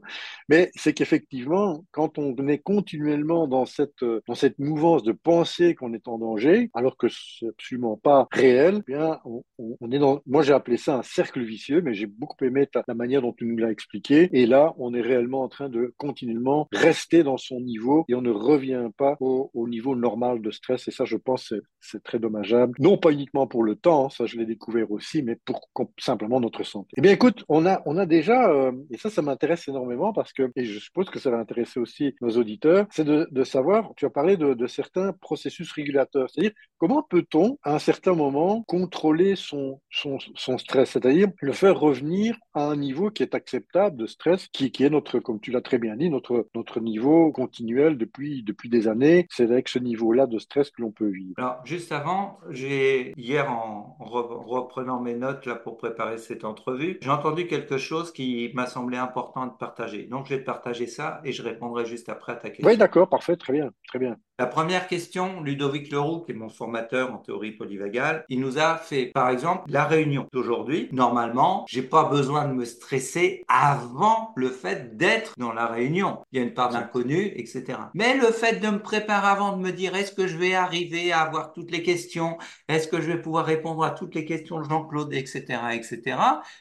Mais 0.48 0.70
c'est 0.74 0.92
qu'effectivement, 0.92 1.84
quand 1.90 2.18
on 2.18 2.34
est 2.48 2.58
continuellement 2.58 3.46
dans 3.46 3.66
cette, 3.66 4.04
dans 4.26 4.34
cette 4.34 4.58
mouvance 4.58 5.02
de 5.02 5.12
penser 5.12 5.74
qu'on 5.74 5.92
est 5.92 6.08
en 6.08 6.18
danger, 6.18 6.70
alors 6.74 6.96
que 6.96 7.08
c'est 7.08 7.48
absolument 7.48 7.96
pas 7.96 8.26
réel, 8.30 8.82
eh 8.88 8.92
bien, 8.92 9.20
on, 9.24 9.42
on, 9.58 9.90
est 9.90 9.98
dans, 9.98 10.20
moi 10.26 10.42
j'ai 10.42 10.52
appelé 10.58 10.76
ça 10.76 10.96
un 10.96 11.02
cercle 11.02 11.42
vicieux, 11.42 11.80
mais 11.80 11.94
j'ai 11.94 12.06
beaucoup 12.06 12.44
aimé 12.44 12.68
la 12.86 12.94
manière 12.94 13.22
dont 13.22 13.32
tu 13.32 13.46
nous 13.46 13.56
l'as 13.56 13.70
expliqué. 13.70 14.28
Et 14.32 14.46
là, 14.46 14.74
on 14.78 14.94
est 14.94 15.00
réellement 15.00 15.42
en 15.42 15.48
train 15.48 15.68
de 15.68 15.94
continuellement 15.96 16.68
rester 16.72 17.22
dans 17.22 17.36
son 17.36 17.60
niveau 17.60 18.04
et 18.08 18.14
on 18.14 18.22
ne 18.22 18.30
revient 18.30 18.88
pas 18.96 19.16
au, 19.20 19.50
niveau 19.68 19.96
normal 19.96 20.40
de 20.40 20.50
stress. 20.50 20.88
Et 20.88 20.90
ça, 20.90 21.04
je 21.04 21.16
pense, 21.16 21.52
c'est 21.80 22.02
très 22.02 22.18
dommageable. 22.18 22.74
Non 22.78 22.96
pas 22.98 23.10
uniquement 23.10 23.46
pour 23.46 23.62
le 23.62 23.76
temps, 23.76 24.08
ça 24.08 24.26
je 24.26 24.36
l'ai 24.36 24.46
découvert 24.46 24.90
aussi, 24.90 25.22
mais 25.22 25.36
pour 25.44 25.68
simplement 25.98 26.40
notre 26.40 26.64
santé. 26.64 26.90
Eh 26.96 27.00
bien, 27.00 27.12
écoute, 27.12 27.44
on 27.48 27.66
a, 27.66 27.82
on 27.86 27.96
a 27.96 28.06
déjà, 28.06 28.50
euh, 28.50 28.72
et 28.90 28.98
ça, 28.98 29.10
ça 29.10 29.22
m'intéresse 29.22 29.68
énormément 29.68 30.12
parce 30.12 30.32
que, 30.32 30.50
et 30.56 30.64
je 30.64 30.78
suppose 30.78 31.10
que 31.10 31.18
ça 31.18 31.30
va 31.30 31.38
intéresser 31.38 31.80
aussi 31.80 32.14
nos 32.20 32.30
auditeurs, 32.30 32.86
c'est 32.90 33.04
de, 33.04 33.44
savoir, 33.44 33.92
tu 33.96 34.06
as 34.06 34.10
parlé 34.10 34.36
de, 34.36 34.66
certains 34.66 35.12
processus 35.12 35.72
régulateurs, 35.72 36.28
c'est-à-dire 36.30 36.52
comment 36.78 37.02
peut-on, 37.02 37.58
à 37.62 37.74
un 37.74 37.78
certain 37.78 38.14
moment, 38.14 38.62
contrôler 38.64 39.34
son, 39.36 39.80
son 39.90 40.47
stress, 40.56 40.92
c'est-à-dire 40.92 41.28
le 41.42 41.52
faire 41.52 41.78
revenir 41.78 42.36
à 42.54 42.64
un 42.64 42.76
niveau 42.76 43.10
qui 43.10 43.22
est 43.22 43.34
acceptable 43.34 43.96
de 43.96 44.06
stress, 44.06 44.48
qui, 44.48 44.70
qui 44.72 44.84
est 44.84 44.90
notre, 44.90 45.18
comme 45.18 45.40
tu 45.40 45.50
l'as 45.50 45.60
très 45.60 45.78
bien 45.78 45.96
dit, 45.96 46.08
notre, 46.08 46.48
notre 46.54 46.80
niveau 46.80 47.30
continuel 47.32 47.98
depuis, 47.98 48.42
depuis 48.42 48.68
des 48.68 48.88
années. 48.88 49.26
C'est 49.30 49.44
avec 49.44 49.68
ce 49.68 49.78
niveau-là 49.78 50.26
de 50.26 50.38
stress 50.38 50.70
que 50.70 50.80
l'on 50.80 50.90
peut 50.90 51.08
vivre. 51.08 51.34
Alors, 51.36 51.60
juste 51.64 51.92
avant, 51.92 52.38
j'ai, 52.48 53.12
hier, 53.16 53.50
en, 53.50 53.96
reprenant 53.98 55.00
mes 55.00 55.14
notes 55.14 55.44
là 55.46 55.56
pour 55.56 55.76
préparer 55.76 56.18
cette 56.18 56.44
entrevue, 56.44 56.98
j'ai 57.02 57.10
entendu 57.10 57.46
quelque 57.46 57.76
chose 57.76 58.12
qui 58.12 58.50
m'a 58.54 58.66
semblé 58.66 58.96
important 58.96 59.46
de 59.46 59.52
partager. 59.52 60.04
Donc, 60.04 60.26
je 60.26 60.34
vais 60.34 60.40
te 60.40 60.46
partager 60.46 60.86
ça 60.86 61.20
et 61.24 61.32
je 61.32 61.42
répondrai 61.42 61.84
juste 61.84 62.08
après 62.08 62.32
à 62.32 62.36
ta 62.36 62.50
question. 62.50 62.68
Oui, 62.68 62.76
d'accord, 62.76 63.08
parfait, 63.08 63.36
très 63.36 63.52
bien, 63.52 63.70
très 63.88 63.98
bien. 63.98 64.16
La 64.40 64.46
première 64.46 64.86
question, 64.86 65.42
Ludovic 65.42 65.90
Leroux, 65.90 66.20
qui 66.20 66.30
est 66.30 66.34
mon 66.36 66.48
formateur 66.48 67.12
en 67.12 67.18
théorie 67.18 67.50
polyvagale, 67.50 68.24
il 68.28 68.38
nous 68.38 68.58
a 68.58 68.76
fait, 68.76 69.06
par 69.06 69.30
exemple, 69.30 69.64
la 69.68 69.84
réunion 69.84 70.28
d'aujourd'hui. 70.38 70.88
Normalement, 70.92 71.64
j'ai 71.68 71.82
pas 71.82 72.04
besoin 72.04 72.46
de 72.46 72.52
me 72.52 72.64
stresser 72.64 73.44
avant 73.48 74.32
le 74.36 74.50
fait 74.50 74.96
d'être 74.96 75.34
dans 75.36 75.52
la 75.52 75.66
réunion. 75.66 76.18
Il 76.32 76.38
y 76.38 76.42
a 76.42 76.44
une 76.44 76.54
part 76.54 76.70
d'inconnu, 76.70 77.32
etc. 77.36 77.78
Mais 77.94 78.16
le 78.16 78.30
fait 78.30 78.60
de 78.60 78.68
me 78.68 78.78
préparer 78.80 79.28
avant, 79.28 79.56
de 79.56 79.62
me 79.62 79.72
dire 79.72 79.94
est-ce 79.96 80.12
que 80.12 80.26
je 80.26 80.36
vais 80.36 80.54
arriver 80.54 81.12
à 81.12 81.20
avoir 81.20 81.52
toutes 81.52 81.70
les 81.70 81.82
questions, 81.82 82.38
est-ce 82.68 82.88
que 82.88 83.00
je 83.00 83.06
vais 83.06 83.20
pouvoir 83.20 83.46
répondre 83.46 83.82
à 83.84 83.90
toutes 83.90 84.14
les 84.14 84.24
questions 84.24 84.58
de 84.60 84.64
Jean-Claude, 84.68 85.12
etc., 85.12 85.60
etc., 85.72 86.16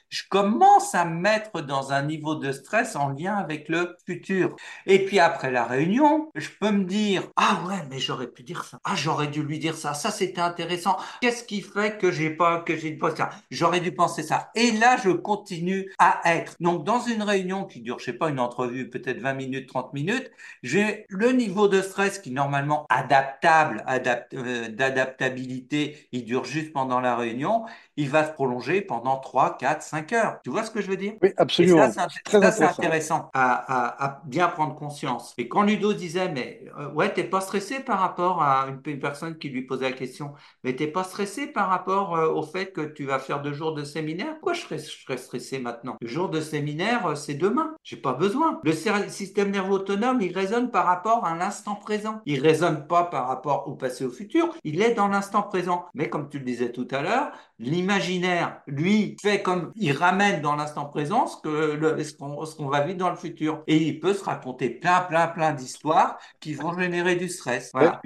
je 0.10 0.24
commence 0.30 0.96
à 0.96 1.06
me 1.06 1.20
mettre 1.20 1.62
dans 1.62 1.92
un 1.92 2.04
niveau 2.04 2.36
de 2.36 2.52
stress 2.52 2.96
en 2.96 3.10
lien 3.10 3.36
avec 3.36 3.70
le 3.70 3.96
futur. 4.06 4.56
Et 4.86 5.06
puis 5.06 5.20
après 5.20 5.52
la 5.52 5.66
réunion, 5.66 6.32
je 6.36 6.50
peux 6.60 6.72
me 6.72 6.86
dire, 6.86 7.24
ah 7.36 7.62
ouais, 7.68 7.84
mais 7.90 8.00
j'aurais 8.00 8.28
pu 8.28 8.44
dire 8.44 8.64
ça. 8.64 8.80
Ah, 8.84 8.96
j'aurais 8.96 9.28
dû 9.28 9.44
lui 9.44 9.60
dire 9.60 9.76
ça. 9.76 9.94
Ça, 9.94 10.12
c'était 10.12 10.42
intéressant. 10.42 10.98
Qu'est-ce 11.22 11.44
qui 11.44 11.62
fait 11.62 11.98
que 12.00 12.12
j'ai 12.12 12.30
pas, 12.30 12.62
que 12.62 12.76
j'ai 12.76 12.94
pas 12.94 13.16
ça? 13.16 13.30
J'aurais 13.68 13.82
dû 13.82 13.92
penser 13.92 14.24
ça. 14.24 14.50
Et 14.56 14.72
là, 14.72 14.96
je 15.04 15.10
continue 15.10 15.92
à 16.00 16.22
être. 16.34 16.56
Donc, 16.62 16.86
dans 16.86 17.02
une 17.02 17.22
réunion 17.22 17.66
qui 17.66 17.82
dure, 17.82 18.00
je 18.00 18.06
sais 18.06 18.14
pas, 18.14 18.30
une 18.30 18.40
entrevue, 18.40 18.90
peut-être 18.90 19.20
20 19.20 19.34
minutes, 19.34 19.68
30 19.68 19.92
minutes, 19.94 20.32
j'ai 20.64 21.06
le 21.10 21.34
niveau 21.34 21.68
de 21.68 21.82
stress 21.82 22.20
qui, 22.20 22.32
normalement, 22.32 22.86
adaptable, 22.88 23.84
euh, 23.90 24.70
d'adaptabilité, 24.70 26.08
il 26.14 26.24
dure 26.24 26.46
juste 26.46 26.72
pendant 26.72 27.02
la 27.02 27.18
réunion 27.18 27.66
il 27.98 28.10
va 28.10 28.26
se 28.26 28.32
prolonger 28.32 28.82
pendant 28.82 29.18
3, 29.18 29.58
4, 29.58 29.82
5 29.82 30.14
heures. 30.14 30.40
Tu 30.44 30.52
vois 30.52 30.64
ce 30.64 30.70
que 30.70 30.82
je 30.82 30.88
veux 30.88 30.98
dire? 30.98 31.14
Oui, 31.22 31.34
absolument. 31.36 31.88
Et 31.88 31.92
ça, 31.92 32.08
c'est 32.52 32.64
intéressant 32.64 33.32
à, 33.34 34.22
bien 34.26 34.48
prendre 34.48 34.76
conscience. 34.76 35.34
Et 35.38 35.48
quand 35.50 35.64
Ludo 35.64 35.94
disait, 35.94 36.30
mais 36.30 36.64
euh, 36.78 36.92
ouais, 36.92 37.12
t'es 37.12 37.24
pas 37.24 37.42
stressé 37.42 37.80
par 37.80 38.00
rapport 38.00 38.42
à 38.44 38.68
une, 38.86 39.00
personne 39.00 39.38
qui 39.38 39.50
lui 39.50 39.64
posait 39.64 39.90
la 39.90 39.96
question, 39.96 40.34
mais 40.64 40.76
t'es 40.76 40.88
pas 40.88 41.04
stressé 41.04 41.48
par 41.48 41.70
rapport 41.70 42.16
euh, 42.16 42.30
au 42.30 42.44
fait 42.44 42.72
que 42.72 42.82
tu 42.82 43.06
vas 43.06 43.18
faire 43.18 43.42
deux 43.42 43.54
jours 43.58 43.74
de 43.74 43.84
séminaire 43.84 44.34
Pourquoi 44.36 44.54
je 44.54 44.62
serais, 44.62 45.18
stressé 45.18 45.60
maintenant? 45.60 45.98
Le 46.00 46.08
jour 46.08 46.30
de 46.30 46.40
séminaire, 46.40 47.08
euh, 47.08 47.16
c'est 47.16 47.34
demain. 47.34 47.76
J'ai 47.84 47.98
pas 47.98 48.14
besoin. 48.14 48.60
Le 48.64 48.72
système 48.72 49.52
nerveux 49.52 49.74
autonome, 49.74 50.22
il 50.22 50.34
résonne 50.34 50.72
par 50.72 50.86
rapport 50.86 51.26
à 51.26 51.36
l'instant 51.36 51.76
présent. 51.76 52.22
Il 52.26 52.40
résonne 52.40 52.88
pas 52.88 53.06
par 53.06 53.28
rapport 53.28 53.68
au 53.68 53.76
passé 53.76 54.06
au 54.06 54.12
futur. 54.12 54.54
Il 54.64 54.82
est 54.82 54.94
dans 54.94 55.08
l'instant 55.08 55.42
présent. 55.42 55.86
Mais 55.94 56.10
comme 56.10 56.30
tu 56.30 56.40
le 56.40 56.46
disais 56.46 56.72
tout 56.72 56.88
à 56.92 57.02
l'heure, 57.02 57.32
l'imaginaire, 57.60 58.62
lui, 58.68 59.18
fait 59.22 59.42
comme 59.42 59.72
il 59.76 59.92
ramène 59.92 60.42
dans 60.42 60.56
l'instant 60.56 60.86
présent 60.86 61.28
ce 61.28 61.38
que 61.42 62.04
ce 62.04 62.56
qu'on 62.56 62.70
va 62.70 62.82
vivre 62.82 63.00
dans 63.00 63.10
le 63.10 63.16
futur. 63.18 63.64
Et 63.68 63.78
il 63.78 64.00
peut 64.00 64.14
se 64.14 64.24
raconter 64.24 64.70
plein, 64.70 65.02
plein, 65.02 65.28
plein 65.28 65.54
d'histoires 65.54 66.18
qui 66.40 66.54
vont 66.54 66.78
générer 66.78 67.16
du 67.16 67.28
stress. 67.28 67.72
Voilà. 67.74 68.00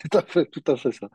Tout 0.00 0.18
à 0.18 0.22
fait, 0.22 0.46
tout 0.46 0.62
à 0.66 0.76
fait 0.76 0.92
ça. 0.92 1.08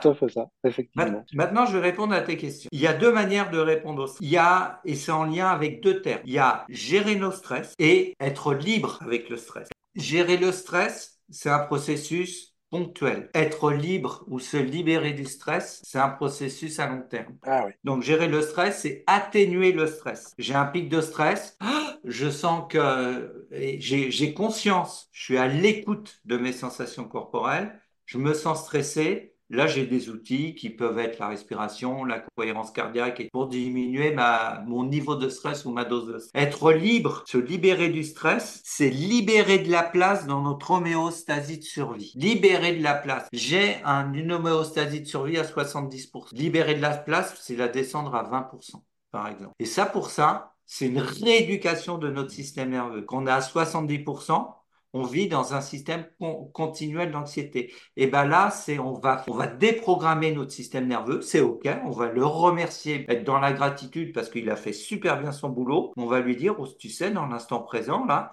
tout 0.00 0.08
à 0.08 0.14
fait 0.14 0.28
ça, 0.28 0.46
effectivement. 0.64 1.24
Maintenant, 1.32 1.66
je 1.66 1.78
vais 1.78 1.82
répondre 1.82 2.14
à 2.14 2.20
tes 2.20 2.36
questions. 2.36 2.68
Il 2.72 2.80
y 2.80 2.86
a 2.86 2.92
deux 2.92 3.12
manières 3.12 3.50
de 3.50 3.58
répondre 3.58 4.04
aussi. 4.04 4.18
Il 4.20 4.28
y 4.28 4.36
a, 4.36 4.80
et 4.84 4.94
c'est 4.94 5.12
en 5.12 5.24
lien 5.24 5.48
avec 5.48 5.82
deux 5.82 6.02
termes, 6.02 6.20
il 6.24 6.32
y 6.32 6.38
a 6.38 6.66
gérer 6.68 7.16
nos 7.16 7.32
stress 7.32 7.74
et 7.78 8.14
être 8.20 8.54
libre 8.54 8.98
avec 9.00 9.30
le 9.30 9.36
stress. 9.36 9.68
Gérer 9.94 10.36
le 10.36 10.52
stress, 10.52 11.20
c'est 11.30 11.50
un 11.50 11.60
processus 11.60 12.54
ponctuel. 12.70 13.30
Être 13.34 13.72
libre 13.72 14.24
ou 14.26 14.38
se 14.38 14.56
libérer 14.56 15.12
du 15.12 15.24
stress, 15.24 15.80
c'est 15.84 15.98
un 15.98 16.10
processus 16.10 16.78
à 16.78 16.86
long 16.86 17.02
terme. 17.02 17.36
Ah 17.46 17.64
oui. 17.66 17.72
Donc 17.84 18.02
gérer 18.02 18.28
le 18.28 18.42
stress, 18.42 18.82
c'est 18.82 19.04
atténuer 19.06 19.72
le 19.72 19.86
stress. 19.86 20.34
J'ai 20.38 20.54
un 20.54 20.66
pic 20.66 20.88
de 20.88 21.00
stress, 21.00 21.56
je 22.04 22.28
sens 22.28 22.64
que 22.68 23.48
j'ai 23.50 24.34
conscience, 24.34 25.08
je 25.12 25.22
suis 25.24 25.38
à 25.38 25.48
l'écoute 25.48 26.20
de 26.24 26.36
mes 26.36 26.52
sensations 26.52 27.04
corporelles, 27.04 27.80
je 28.08 28.16
me 28.16 28.32
sens 28.32 28.62
stressé, 28.62 29.34
Là, 29.50 29.66
j'ai 29.66 29.86
des 29.86 30.10
outils 30.10 30.54
qui 30.54 30.68
peuvent 30.68 30.98
être 30.98 31.18
la 31.18 31.28
respiration, 31.28 32.04
la 32.04 32.22
cohérence 32.36 32.70
cardiaque 32.70 33.20
et 33.20 33.30
pour 33.32 33.48
diminuer 33.48 34.12
ma, 34.12 34.62
mon 34.66 34.84
niveau 34.84 35.14
de 35.14 35.30
stress 35.30 35.64
ou 35.64 35.70
ma 35.70 35.86
dose 35.86 36.06
de 36.06 36.18
stress. 36.18 36.30
Être 36.34 36.70
libre, 36.70 37.24
se 37.26 37.38
libérer 37.38 37.88
du 37.88 38.04
stress, 38.04 38.60
c'est 38.64 38.90
libérer 38.90 39.60
de 39.60 39.70
la 39.70 39.82
place 39.82 40.26
dans 40.26 40.42
notre 40.42 40.72
homéostasie 40.72 41.56
de 41.60 41.64
survie. 41.64 42.12
Libérer 42.14 42.76
de 42.76 42.82
la 42.82 42.92
place. 42.92 43.26
J'ai 43.32 43.76
un, 43.86 44.12
une 44.12 44.32
homéostasie 44.32 45.00
de 45.00 45.06
survie 45.06 45.38
à 45.38 45.44
70%. 45.44 46.26
Libérer 46.32 46.74
de 46.74 46.82
la 46.82 46.94
place, 46.98 47.34
c'est 47.40 47.56
la 47.56 47.68
descendre 47.68 48.14
à 48.14 48.24
20%, 48.24 48.82
par 49.12 49.28
exemple. 49.28 49.54
Et 49.60 49.64
ça, 49.64 49.86
pour 49.86 50.10
ça, 50.10 50.56
c'est 50.66 50.88
une 50.88 51.00
rééducation 51.00 51.96
de 51.96 52.10
notre 52.10 52.32
système 52.32 52.68
nerveux. 52.68 53.00
Qu'on 53.00 53.26
a 53.26 53.36
à 53.36 53.40
70%, 53.40 54.57
on 54.92 55.02
vit 55.02 55.28
dans 55.28 55.54
un 55.54 55.60
système 55.60 56.06
continuel 56.52 57.10
d'anxiété. 57.10 57.72
Et 57.96 58.06
ben 58.06 58.24
là, 58.24 58.50
c'est 58.50 58.78
on 58.78 58.94
va 58.94 59.24
on 59.28 59.34
va 59.34 59.46
déprogrammer 59.46 60.32
notre 60.32 60.52
système 60.52 60.86
nerveux, 60.86 61.20
c'est 61.20 61.40
ok, 61.40 61.68
on 61.84 61.90
va 61.90 62.06
le 62.06 62.24
remercier, 62.24 63.04
être 63.08 63.24
dans 63.24 63.38
la 63.38 63.52
gratitude 63.52 64.12
parce 64.12 64.28
qu'il 64.28 64.48
a 64.50 64.56
fait 64.56 64.72
super 64.72 65.20
bien 65.20 65.32
son 65.32 65.50
boulot. 65.50 65.92
On 65.96 66.06
va 66.06 66.20
lui 66.20 66.36
dire, 66.36 66.54
oh, 66.58 66.66
tu 66.78 66.88
sais, 66.88 67.10
dans 67.10 67.26
l'instant 67.26 67.60
présent 67.60 68.04
là, 68.06 68.32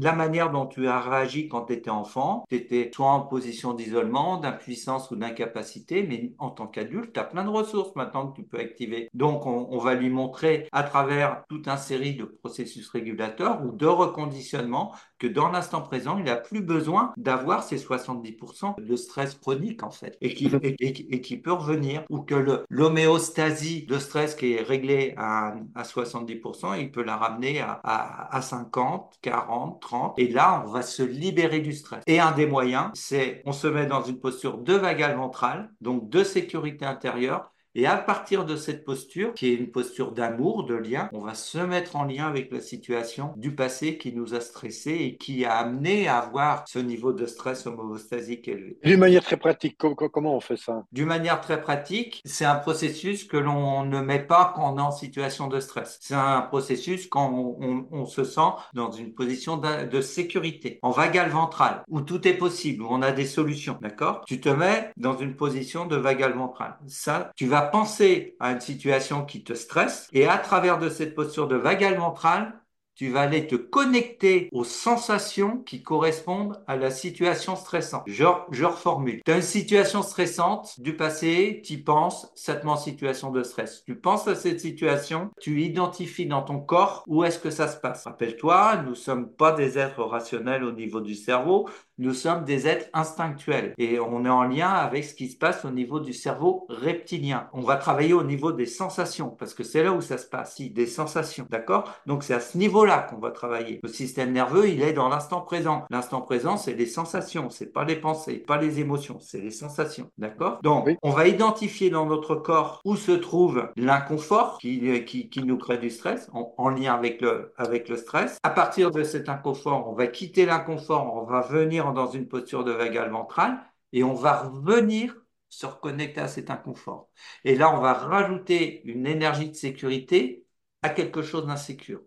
la 0.00 0.12
manière 0.12 0.50
dont 0.50 0.66
tu 0.66 0.86
as 0.88 1.00
réagi 1.00 1.48
quand 1.48 1.66
tu 1.66 1.72
étais 1.72 1.90
enfant, 1.90 2.44
tu 2.48 2.56
étais 2.56 2.90
soit 2.94 3.10
en 3.10 3.20
position 3.20 3.74
d'isolement, 3.74 4.38
d'impuissance 4.38 5.10
ou 5.10 5.16
d'incapacité, 5.16 6.02
mais 6.02 6.32
en 6.38 6.50
tant 6.50 6.66
qu'adulte, 6.66 7.12
tu 7.12 7.20
as 7.20 7.24
plein 7.24 7.44
de 7.44 7.50
ressources 7.50 7.94
maintenant 7.96 8.28
que 8.28 8.36
tu 8.36 8.46
peux 8.46 8.58
activer. 8.58 9.08
Donc 9.14 9.46
on, 9.46 9.68
on 9.70 9.78
va 9.78 9.94
lui 9.94 10.10
montrer 10.10 10.68
à 10.72 10.82
travers 10.82 11.44
toute 11.48 11.68
une 11.68 11.76
série 11.76 12.14
de 12.14 12.24
processus 12.24 12.88
régulateurs 12.88 13.62
ou 13.64 13.72
de 13.72 13.86
reconditionnement 13.86 14.94
que 15.18 15.26
dans 15.26 15.50
l'instant 15.50 15.82
présent, 15.82 16.18
il 16.18 16.24
n'a 16.24 16.36
plus 16.36 16.60
besoin 16.60 17.12
d'avoir 17.16 17.62
ces 17.62 17.78
70% 17.78 18.80
de 18.80 18.96
stress 18.96 19.34
chronique 19.34 19.82
en 19.82 19.90
fait 19.90 20.16
et 20.20 20.34
qui, 20.34 20.50
et, 20.80 21.20
qui 21.20 21.36
peut 21.36 21.52
revenir 21.52 22.04
ou 22.10 22.20
que 22.20 22.64
l'homéostasie 22.68 23.86
de 23.86 23.98
stress 23.98 24.34
qui 24.34 24.54
est 24.54 24.62
réglée 24.62 25.14
à, 25.16 25.54
à 25.74 25.82
70%, 25.82 26.78
il 26.78 26.90
peut 26.90 27.02
la 27.02 27.16
ramener 27.16 27.60
à, 27.60 27.80
à, 27.82 28.36
à 28.36 28.42
50, 28.42 29.18
40, 29.22 29.80
30 29.80 30.18
et 30.18 30.28
là 30.28 30.62
on 30.66 30.70
va 30.70 30.82
se 30.82 31.02
libérer 31.02 31.60
du 31.60 31.72
stress. 31.72 32.02
Et 32.06 32.20
un 32.20 32.32
des 32.32 32.46
moyens, 32.46 32.90
c'est 32.94 33.42
on 33.46 33.52
se 33.52 33.66
met 33.66 33.86
dans 33.86 34.02
une 34.02 34.20
posture 34.20 34.58
de 34.58 34.74
vagal 34.74 35.16
ventrale, 35.16 35.70
donc 35.80 36.08
de 36.08 36.24
sécurité 36.24 36.84
intérieure 36.84 37.52
et 37.76 37.86
à 37.86 37.98
partir 37.98 38.46
de 38.46 38.56
cette 38.56 38.86
posture, 38.86 39.34
qui 39.34 39.48
est 39.48 39.54
une 39.54 39.70
posture 39.70 40.12
d'amour, 40.12 40.64
de 40.64 40.74
lien, 40.74 41.10
on 41.12 41.20
va 41.20 41.34
se 41.34 41.58
mettre 41.58 41.96
en 41.96 42.04
lien 42.04 42.26
avec 42.26 42.50
la 42.50 42.60
situation 42.60 43.34
du 43.36 43.54
passé 43.54 43.98
qui 43.98 44.14
nous 44.14 44.34
a 44.34 44.40
stressé 44.40 44.92
et 44.92 45.16
qui 45.18 45.44
a 45.44 45.56
amené 45.56 46.08
à 46.08 46.20
avoir 46.20 46.64
ce 46.66 46.78
niveau 46.78 47.12
de 47.12 47.26
stress 47.26 47.66
homostasique 47.66 48.48
élevé. 48.48 48.78
D'une 48.82 48.98
manière 48.98 49.22
très 49.22 49.36
pratique, 49.36 49.76
comment 49.76 50.34
on 50.34 50.40
fait 50.40 50.56
ça? 50.56 50.84
D'une 50.90 51.06
manière 51.06 51.42
très 51.42 51.60
pratique, 51.60 52.22
c'est 52.24 52.46
un 52.46 52.54
processus 52.54 53.24
que 53.24 53.36
l'on 53.36 53.84
ne 53.84 54.00
met 54.00 54.24
pas 54.24 54.54
quand 54.56 54.72
on 54.72 54.78
est 54.78 54.82
en 54.82 54.90
situation 54.90 55.46
de 55.46 55.60
stress. 55.60 55.98
C'est 56.00 56.14
un 56.14 56.40
processus 56.40 57.06
quand 57.08 57.30
on, 57.30 58.06
se 58.06 58.24
sent 58.24 58.40
dans 58.72 58.90
une 58.90 59.12
position 59.12 59.58
de, 59.58 60.00
sécurité, 60.00 60.78
en 60.80 60.92
vagal 60.92 61.28
ventral, 61.28 61.82
où 61.88 62.00
tout 62.00 62.26
est 62.26 62.34
possible, 62.38 62.84
où 62.84 62.88
on 62.88 63.02
a 63.02 63.12
des 63.12 63.26
solutions, 63.26 63.76
d'accord? 63.82 64.24
Tu 64.26 64.40
te 64.40 64.48
mets 64.48 64.92
dans 64.96 65.18
une 65.18 65.36
position 65.36 65.84
de 65.84 65.96
vagal 65.96 66.32
ventral. 66.32 66.78
Ça, 66.86 67.32
tu 67.36 67.46
vas 67.46 67.65
penser 67.66 68.36
à 68.40 68.52
une 68.52 68.60
situation 68.60 69.24
qui 69.24 69.44
te 69.44 69.54
stresse 69.54 70.08
et 70.12 70.26
à 70.26 70.38
travers 70.38 70.78
de 70.78 70.88
cette 70.88 71.14
posture 71.14 71.48
de 71.48 71.56
vagal 71.56 71.96
ventrale, 71.96 72.60
tu 72.96 73.10
vas 73.10 73.20
aller 73.20 73.46
te 73.46 73.56
connecter 73.56 74.48
aux 74.52 74.64
sensations 74.64 75.58
qui 75.58 75.82
correspondent 75.82 76.60
à 76.66 76.76
la 76.76 76.90
situation 76.90 77.54
stressante. 77.54 78.02
Je, 78.06 78.24
je 78.50 78.64
reformule. 78.64 79.20
Tu 79.24 79.30
as 79.30 79.36
une 79.36 79.42
situation 79.42 80.02
stressante 80.02 80.80
du 80.80 80.96
passé, 80.96 81.62
tu 81.64 81.78
penses, 81.78 82.32
ça 82.34 82.54
te 82.54 82.64
met 82.64 82.72
en 82.72 82.76
situation 82.76 83.30
de 83.30 83.42
stress. 83.42 83.84
Tu 83.84 83.94
penses 83.96 84.26
à 84.28 84.34
cette 84.34 84.60
situation, 84.60 85.30
tu 85.40 85.62
identifies 85.62 86.26
dans 86.26 86.42
ton 86.42 86.58
corps 86.58 87.04
où 87.06 87.22
est-ce 87.22 87.38
que 87.38 87.50
ça 87.50 87.68
se 87.68 87.76
passe. 87.76 88.04
Rappelle-toi, 88.04 88.82
nous 88.86 88.94
sommes 88.94 89.28
pas 89.28 89.52
des 89.52 89.78
êtres 89.78 90.02
rationnels 90.02 90.64
au 90.64 90.72
niveau 90.72 91.00
du 91.00 91.14
cerveau, 91.14 91.68
nous 91.98 92.14
sommes 92.14 92.44
des 92.44 92.66
êtres 92.68 92.88
instinctuels 92.92 93.72
et 93.78 93.98
on 93.98 94.24
est 94.24 94.30
en 94.30 94.44
lien 94.44 94.68
avec 94.68 95.04
ce 95.04 95.14
qui 95.14 95.28
se 95.28 95.36
passe 95.36 95.64
au 95.64 95.70
niveau 95.70 96.00
du 96.00 96.12
cerveau 96.12 96.66
reptilien. 96.68 97.48
On 97.52 97.62
va 97.62 97.76
travailler 97.76 98.12
au 98.12 98.22
niveau 98.22 98.52
des 98.52 98.66
sensations 98.66 99.30
parce 99.30 99.54
que 99.54 99.64
c'est 99.64 99.82
là 99.82 99.92
où 99.92 100.00
ça 100.00 100.18
se 100.18 100.26
passe, 100.26 100.56
si, 100.56 100.70
des 100.70 100.86
sensations, 100.86 101.46
d'accord? 101.50 101.94
Donc 102.06 102.22
c'est 102.22 102.34
à 102.34 102.40
ce 102.40 102.58
niveau-là 102.86 103.06
qu'on 103.08 103.18
va 103.18 103.30
travailler. 103.30 103.80
Le 103.82 103.88
système 103.88 104.32
nerveux, 104.32 104.68
il 104.68 104.82
est 104.82 104.92
dans 104.92 105.08
l'instant 105.08 105.40
présent. 105.40 105.84
L'instant 105.90 106.20
présent, 106.20 106.56
c'est 106.56 106.74
les 106.74 106.86
sensations, 106.86 107.50
c'est 107.50 107.72
pas 107.72 107.84
les 107.84 107.96
pensées, 107.96 108.38
pas 108.38 108.58
les 108.58 108.80
émotions, 108.80 109.18
c'est 109.20 109.40
les 109.40 109.50
sensations, 109.50 110.10
d'accord? 110.18 110.60
Donc 110.62 110.88
on 111.02 111.10
va 111.10 111.28
identifier 111.28 111.90
dans 111.90 112.06
notre 112.06 112.36
corps 112.36 112.80
où 112.84 112.96
se 112.96 113.12
trouve 113.12 113.70
l'inconfort 113.76 114.58
qui, 114.58 115.04
qui, 115.04 115.28
qui, 115.28 115.42
nous 115.42 115.58
crée 115.58 115.78
du 115.78 115.90
stress 115.90 116.28
en, 116.32 116.54
en 116.56 116.68
lien 116.68 116.94
avec 116.94 117.20
le, 117.20 117.52
avec 117.56 117.88
le 117.88 117.96
stress. 117.96 118.38
À 118.42 118.50
partir 118.50 118.90
de 118.90 119.02
cet 119.02 119.28
inconfort, 119.28 119.88
on 119.88 119.94
va 119.94 120.06
quitter 120.06 120.46
l'inconfort, 120.46 121.14
on 121.14 121.24
va 121.24 121.40
venir 121.42 121.92
dans 121.92 122.10
une 122.10 122.28
posture 122.28 122.64
de 122.64 122.72
vagal 122.72 123.10
ventrale 123.10 123.58
et 123.92 124.04
on 124.04 124.14
va 124.14 124.42
revenir 124.42 125.16
se 125.48 125.66
reconnecter 125.66 126.20
à 126.20 126.28
cet 126.28 126.50
inconfort. 126.50 127.08
Et 127.44 127.54
là, 127.56 127.74
on 127.74 127.80
va 127.80 127.94
rajouter 127.94 128.82
une 128.84 129.06
énergie 129.06 129.48
de 129.48 129.54
sécurité 129.54 130.44
à 130.82 130.90
quelque 130.90 131.22
chose 131.22 131.46
d'insécure. 131.46 132.00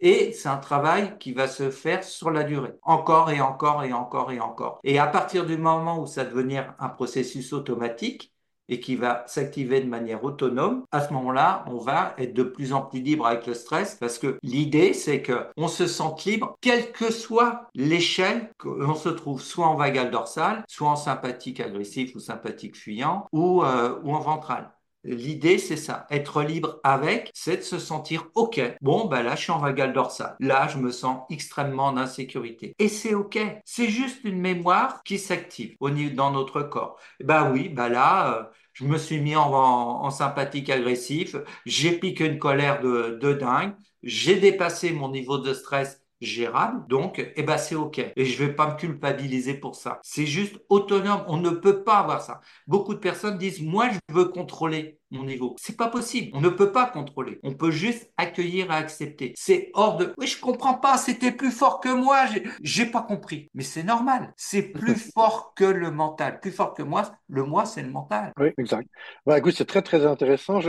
Et 0.00 0.32
c'est 0.32 0.48
un 0.48 0.58
travail 0.58 1.16
qui 1.18 1.32
va 1.32 1.48
se 1.48 1.70
faire 1.70 2.04
sur 2.04 2.30
la 2.30 2.44
durée, 2.44 2.74
encore 2.82 3.30
et 3.30 3.40
encore 3.40 3.84
et 3.84 3.92
encore 3.92 4.32
et 4.32 4.40
encore. 4.40 4.80
Et 4.84 4.98
à 4.98 5.06
partir 5.06 5.46
du 5.46 5.56
moment 5.56 6.00
où 6.00 6.06
ça 6.06 6.24
devenir 6.24 6.74
un 6.78 6.88
processus 6.88 7.52
automatique, 7.52 8.34
et 8.68 8.80
qui 8.80 8.96
va 8.96 9.24
s'activer 9.26 9.80
de 9.80 9.88
manière 9.88 10.24
autonome, 10.24 10.84
à 10.90 11.00
ce 11.06 11.12
moment-là, 11.12 11.64
on 11.68 11.78
va 11.78 12.14
être 12.18 12.34
de 12.34 12.42
plus 12.42 12.72
en 12.72 12.82
plus 12.82 13.00
libre 13.00 13.26
avec 13.26 13.46
le 13.46 13.54
stress 13.54 13.96
parce 13.96 14.18
que 14.18 14.38
l'idée, 14.42 14.94
c'est 14.94 15.22
que 15.22 15.48
on 15.56 15.68
se 15.68 15.86
sente 15.86 16.24
libre, 16.24 16.56
quelle 16.60 16.92
que 16.92 17.12
soit 17.12 17.68
l'échelle 17.74 18.50
qu'on 18.58 18.94
se 18.94 19.08
trouve, 19.08 19.42
soit 19.42 19.66
en 19.66 19.76
vagal 19.76 20.10
dorsal, 20.10 20.64
soit 20.68 20.88
en 20.88 20.96
sympathique 20.96 21.60
agressif 21.60 22.14
ou 22.14 22.20
sympathique 22.20 22.76
fuyant, 22.76 23.26
ou, 23.32 23.62
euh, 23.62 24.00
ou 24.02 24.14
en 24.14 24.20
ventral. 24.20 24.72
L'idée, 25.04 25.58
c'est 25.58 25.76
ça. 25.76 26.06
Être 26.10 26.42
libre 26.42 26.80
avec, 26.82 27.30
c'est 27.34 27.58
de 27.58 27.62
se 27.62 27.78
sentir 27.78 28.26
OK. 28.34 28.60
Bon, 28.80 29.06
ben 29.06 29.22
là, 29.22 29.36
je 29.36 29.42
suis 29.42 29.52
en 29.52 29.58
vagal 29.58 29.92
dorsal. 29.92 30.34
Là, 30.40 30.66
je 30.68 30.78
me 30.78 30.90
sens 30.90 31.24
extrêmement 31.30 31.86
en 31.86 31.96
insécurité. 31.96 32.74
Et 32.78 32.88
c'est 32.88 33.14
OK. 33.14 33.38
C'est 33.64 33.88
juste 33.88 34.24
une 34.24 34.40
mémoire 34.40 35.02
qui 35.02 35.18
s'active 35.18 35.76
au 35.80 35.90
niveau 35.90 36.14
dans 36.14 36.30
notre 36.30 36.62
corps. 36.62 36.98
Ben 37.20 37.50
oui, 37.52 37.68
ben 37.68 37.88
là, 37.88 38.34
euh, 38.34 38.44
je 38.72 38.84
me 38.84 38.98
suis 38.98 39.20
mis 39.20 39.36
en, 39.36 40.10
sympathique 40.10 40.70
agressif. 40.70 41.36
J'ai 41.66 41.98
piqué 41.98 42.26
une 42.26 42.38
colère 42.38 42.80
de, 42.80 43.18
de 43.20 43.32
dingue. 43.34 43.74
J'ai 44.02 44.36
dépassé 44.36 44.92
mon 44.92 45.08
niveau 45.10 45.38
de 45.38 45.54
stress 45.54 46.03
gérable. 46.20 46.86
Donc, 46.88 47.24
eh 47.36 47.42
ben, 47.42 47.58
c'est 47.58 47.74
OK. 47.74 47.98
Et 47.98 48.24
je 48.24 48.44
vais 48.44 48.52
pas 48.52 48.72
me 48.72 48.76
culpabiliser 48.78 49.54
pour 49.54 49.74
ça. 49.74 50.00
C'est 50.02 50.26
juste 50.26 50.56
autonome. 50.68 51.24
On 51.28 51.36
ne 51.36 51.50
peut 51.50 51.84
pas 51.84 51.98
avoir 51.98 52.22
ça. 52.22 52.40
Beaucoup 52.66 52.94
de 52.94 52.98
personnes 52.98 53.38
disent, 53.38 53.62
moi, 53.62 53.88
je 53.90 54.14
veux 54.14 54.26
contrôler 54.26 54.98
mon 55.10 55.24
niveau. 55.24 55.54
C'est 55.58 55.76
pas 55.76 55.88
possible. 55.88 56.30
On 56.34 56.40
ne 56.40 56.48
peut 56.48 56.72
pas 56.72 56.86
contrôler. 56.86 57.38
On 57.42 57.54
peut 57.54 57.70
juste 57.70 58.12
accueillir 58.16 58.70
et 58.70 58.74
accepter. 58.74 59.32
C'est 59.36 59.70
hors 59.74 59.96
de, 59.96 60.12
oui, 60.18 60.26
je 60.26 60.40
comprends 60.40 60.74
pas. 60.74 60.98
C'était 60.98 61.32
plus 61.32 61.50
fort 61.50 61.80
que 61.80 61.88
moi. 61.88 62.26
J'ai 62.62 62.86
pas 62.86 63.02
compris. 63.02 63.50
Mais 63.54 63.62
c'est 63.62 63.84
normal. 63.84 64.32
C'est 64.36 64.62
plus 64.62 64.96
fort 65.14 65.54
que 65.54 65.64
le 65.64 65.90
mental. 65.90 66.40
Plus 66.40 66.52
fort 66.52 66.74
que 66.74 66.82
moi. 66.82 67.12
Le 67.28 67.44
moi, 67.44 67.64
c'est 67.64 67.82
le 67.82 67.90
mental. 67.90 68.32
Oui, 68.38 68.48
exact. 68.58 68.88
Bah, 69.26 69.38
écoute, 69.38 69.54
c'est 69.56 69.64
très, 69.64 69.82
très 69.82 70.04
intéressant. 70.06 70.60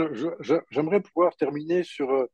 J'aimerais 0.70 1.00
pouvoir 1.00 1.34
terminer 1.36 1.82
sur, 1.82 2.10
euh, 2.10 2.26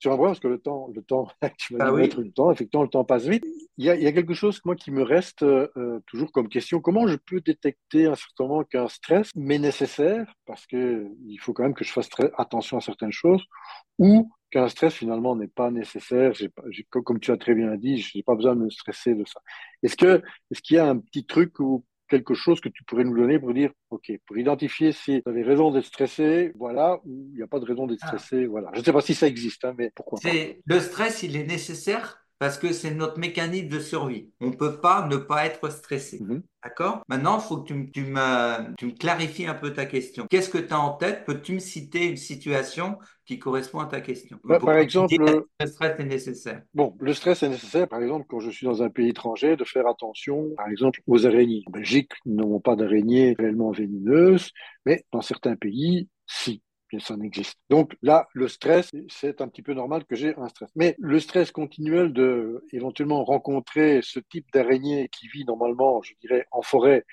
sur 0.00 0.12
un 0.12 0.16
point, 0.16 0.28
parce 0.28 0.40
que 0.40 0.48
le 0.48 0.58
temps, 0.58 0.88
le 0.94 1.02
temps, 1.02 1.28
tu 1.58 1.76
vas 1.76 1.88
ah 1.88 1.92
mettre 1.92 2.22
du 2.22 2.32
temps, 2.32 2.50
effectivement, 2.50 2.82
le 2.82 2.88
temps 2.88 3.04
passe 3.04 3.26
vite. 3.26 3.44
Il 3.76 3.84
y 3.84 3.90
a, 3.90 3.94
il 3.94 4.02
y 4.02 4.06
a 4.06 4.12
quelque 4.12 4.34
chose, 4.34 4.60
moi, 4.64 4.74
qui 4.74 4.90
me 4.90 5.02
reste 5.02 5.42
euh, 5.42 6.00
toujours 6.06 6.32
comme 6.32 6.48
question. 6.48 6.80
Comment 6.80 7.06
je 7.06 7.16
peux 7.16 7.40
détecter 7.40 8.06
un 8.06 8.14
certain 8.14 8.44
moment 8.44 8.64
qu'un 8.64 8.88
stress 8.88 9.30
m'est 9.36 9.58
nécessaire, 9.58 10.32
parce 10.46 10.66
que 10.66 11.06
il 11.26 11.36
faut 11.38 11.52
quand 11.52 11.62
même 11.62 11.74
que 11.74 11.84
je 11.84 11.92
fasse 11.92 12.08
très 12.08 12.30
attention 12.38 12.78
à 12.78 12.80
certaines 12.80 13.12
choses, 13.12 13.44
ou 13.98 14.30
qu'un 14.50 14.68
stress, 14.68 14.94
finalement, 14.94 15.36
n'est 15.36 15.48
pas 15.48 15.70
nécessaire. 15.70 16.32
J'ai, 16.34 16.50
comme 16.90 17.20
tu 17.20 17.30
as 17.30 17.36
très 17.36 17.54
bien 17.54 17.76
dit, 17.76 17.98
je 17.98 18.16
n'ai 18.16 18.22
pas 18.22 18.34
besoin 18.34 18.56
de 18.56 18.62
me 18.62 18.70
stresser 18.70 19.14
de 19.14 19.24
ça. 19.26 19.40
Est-ce 19.82 19.96
que, 19.96 20.22
est-ce 20.50 20.62
qu'il 20.62 20.76
y 20.76 20.80
a 20.80 20.88
un 20.88 20.98
petit 20.98 21.26
truc 21.26 21.60
où 21.60 21.84
quelque 22.10 22.34
chose 22.34 22.60
que 22.60 22.68
tu 22.68 22.84
pourrais 22.84 23.04
nous 23.04 23.16
donner 23.16 23.38
pour 23.38 23.54
dire, 23.54 23.70
OK, 23.90 24.12
pour 24.26 24.36
identifier 24.36 24.92
si 24.92 25.22
tu 25.22 25.30
avais 25.30 25.42
raison 25.42 25.70
d'être 25.70 25.86
stressé, 25.86 26.52
voilà, 26.56 26.98
ou 27.04 27.30
il 27.32 27.36
n'y 27.36 27.42
a 27.42 27.46
pas 27.46 27.60
de 27.60 27.64
raison 27.64 27.86
d'être 27.86 28.00
ah. 28.02 28.08
stressé, 28.08 28.46
voilà. 28.46 28.68
Je 28.74 28.80
ne 28.80 28.84
sais 28.84 28.92
pas 28.92 29.00
si 29.00 29.14
ça 29.14 29.26
existe, 29.26 29.64
hein, 29.64 29.74
mais 29.78 29.90
pourquoi 29.94 30.18
Le 30.66 30.80
stress, 30.80 31.22
il 31.22 31.36
est 31.36 31.46
nécessaire 31.46 32.19
parce 32.40 32.56
que 32.56 32.72
c'est 32.72 32.94
notre 32.94 33.18
mécanisme 33.18 33.68
de 33.68 33.78
survie. 33.78 34.32
On 34.40 34.46
ne 34.46 34.56
peut 34.56 34.80
pas 34.80 35.06
ne 35.06 35.18
pas 35.18 35.44
être 35.44 35.70
stressé. 35.70 36.20
Mm-hmm. 36.20 36.40
D'accord? 36.64 37.02
Maintenant, 37.06 37.38
il 37.38 37.42
faut 37.42 37.58
que 37.58 37.66
tu, 37.68 37.74
me, 38.02 38.74
tu 38.76 38.86
me 38.86 38.92
clarifies 38.92 39.46
un 39.46 39.54
peu 39.54 39.74
ta 39.74 39.84
question. 39.84 40.26
Qu'est-ce 40.28 40.48
que 40.48 40.56
tu 40.56 40.72
as 40.72 40.80
en 40.80 40.94
tête? 40.94 41.26
Peux-tu 41.26 41.52
me 41.52 41.58
citer 41.58 42.06
une 42.06 42.16
situation 42.16 42.98
qui 43.26 43.38
correspond 43.38 43.80
à 43.80 43.86
ta 43.86 44.00
question? 44.00 44.38
Bah, 44.42 44.58
Par 44.58 44.78
exemple, 44.78 45.14
le 45.18 45.66
stress 45.66 46.00
est 46.00 46.04
nécessaire? 46.04 46.62
Bon, 46.72 46.96
le 46.98 47.12
stress 47.12 47.42
est 47.42 47.48
nécessaire, 47.50 47.86
par 47.86 48.00
exemple, 48.00 48.24
quand 48.26 48.40
je 48.40 48.50
suis 48.50 48.64
dans 48.64 48.82
un 48.82 48.88
pays 48.88 49.10
étranger, 49.10 49.56
de 49.56 49.64
faire 49.64 49.86
attention, 49.86 50.48
par 50.56 50.68
exemple, 50.68 51.02
aux 51.06 51.26
araignées. 51.26 51.62
En 51.66 51.72
Belgique, 51.72 52.12
nous 52.24 52.36
n'avons 52.36 52.60
pas 52.60 52.74
d'araignées 52.74 53.36
réellement 53.38 53.70
vénéneuses, 53.70 54.50
mais 54.86 55.04
dans 55.12 55.20
certains 55.20 55.56
pays, 55.56 56.08
si 56.26 56.62
ça 56.98 57.16
n'existe. 57.16 57.58
Donc 57.68 57.96
là, 58.02 58.26
le 58.34 58.48
stress, 58.48 58.90
c'est 59.08 59.40
un 59.40 59.48
petit 59.48 59.62
peu 59.62 59.74
normal 59.74 60.04
que 60.04 60.16
j'ai 60.16 60.34
un 60.36 60.48
stress. 60.48 60.70
Mais 60.74 60.96
le 60.98 61.20
stress 61.20 61.52
continuel 61.52 62.12
de 62.12 62.64
éventuellement 62.72 63.24
rencontrer 63.24 64.00
ce 64.02 64.18
type 64.18 64.46
d'araignée 64.52 65.08
qui 65.08 65.28
vit 65.28 65.44
normalement, 65.44 66.02
je 66.02 66.14
dirais, 66.20 66.46
en 66.50 66.62
forêt 66.62 67.04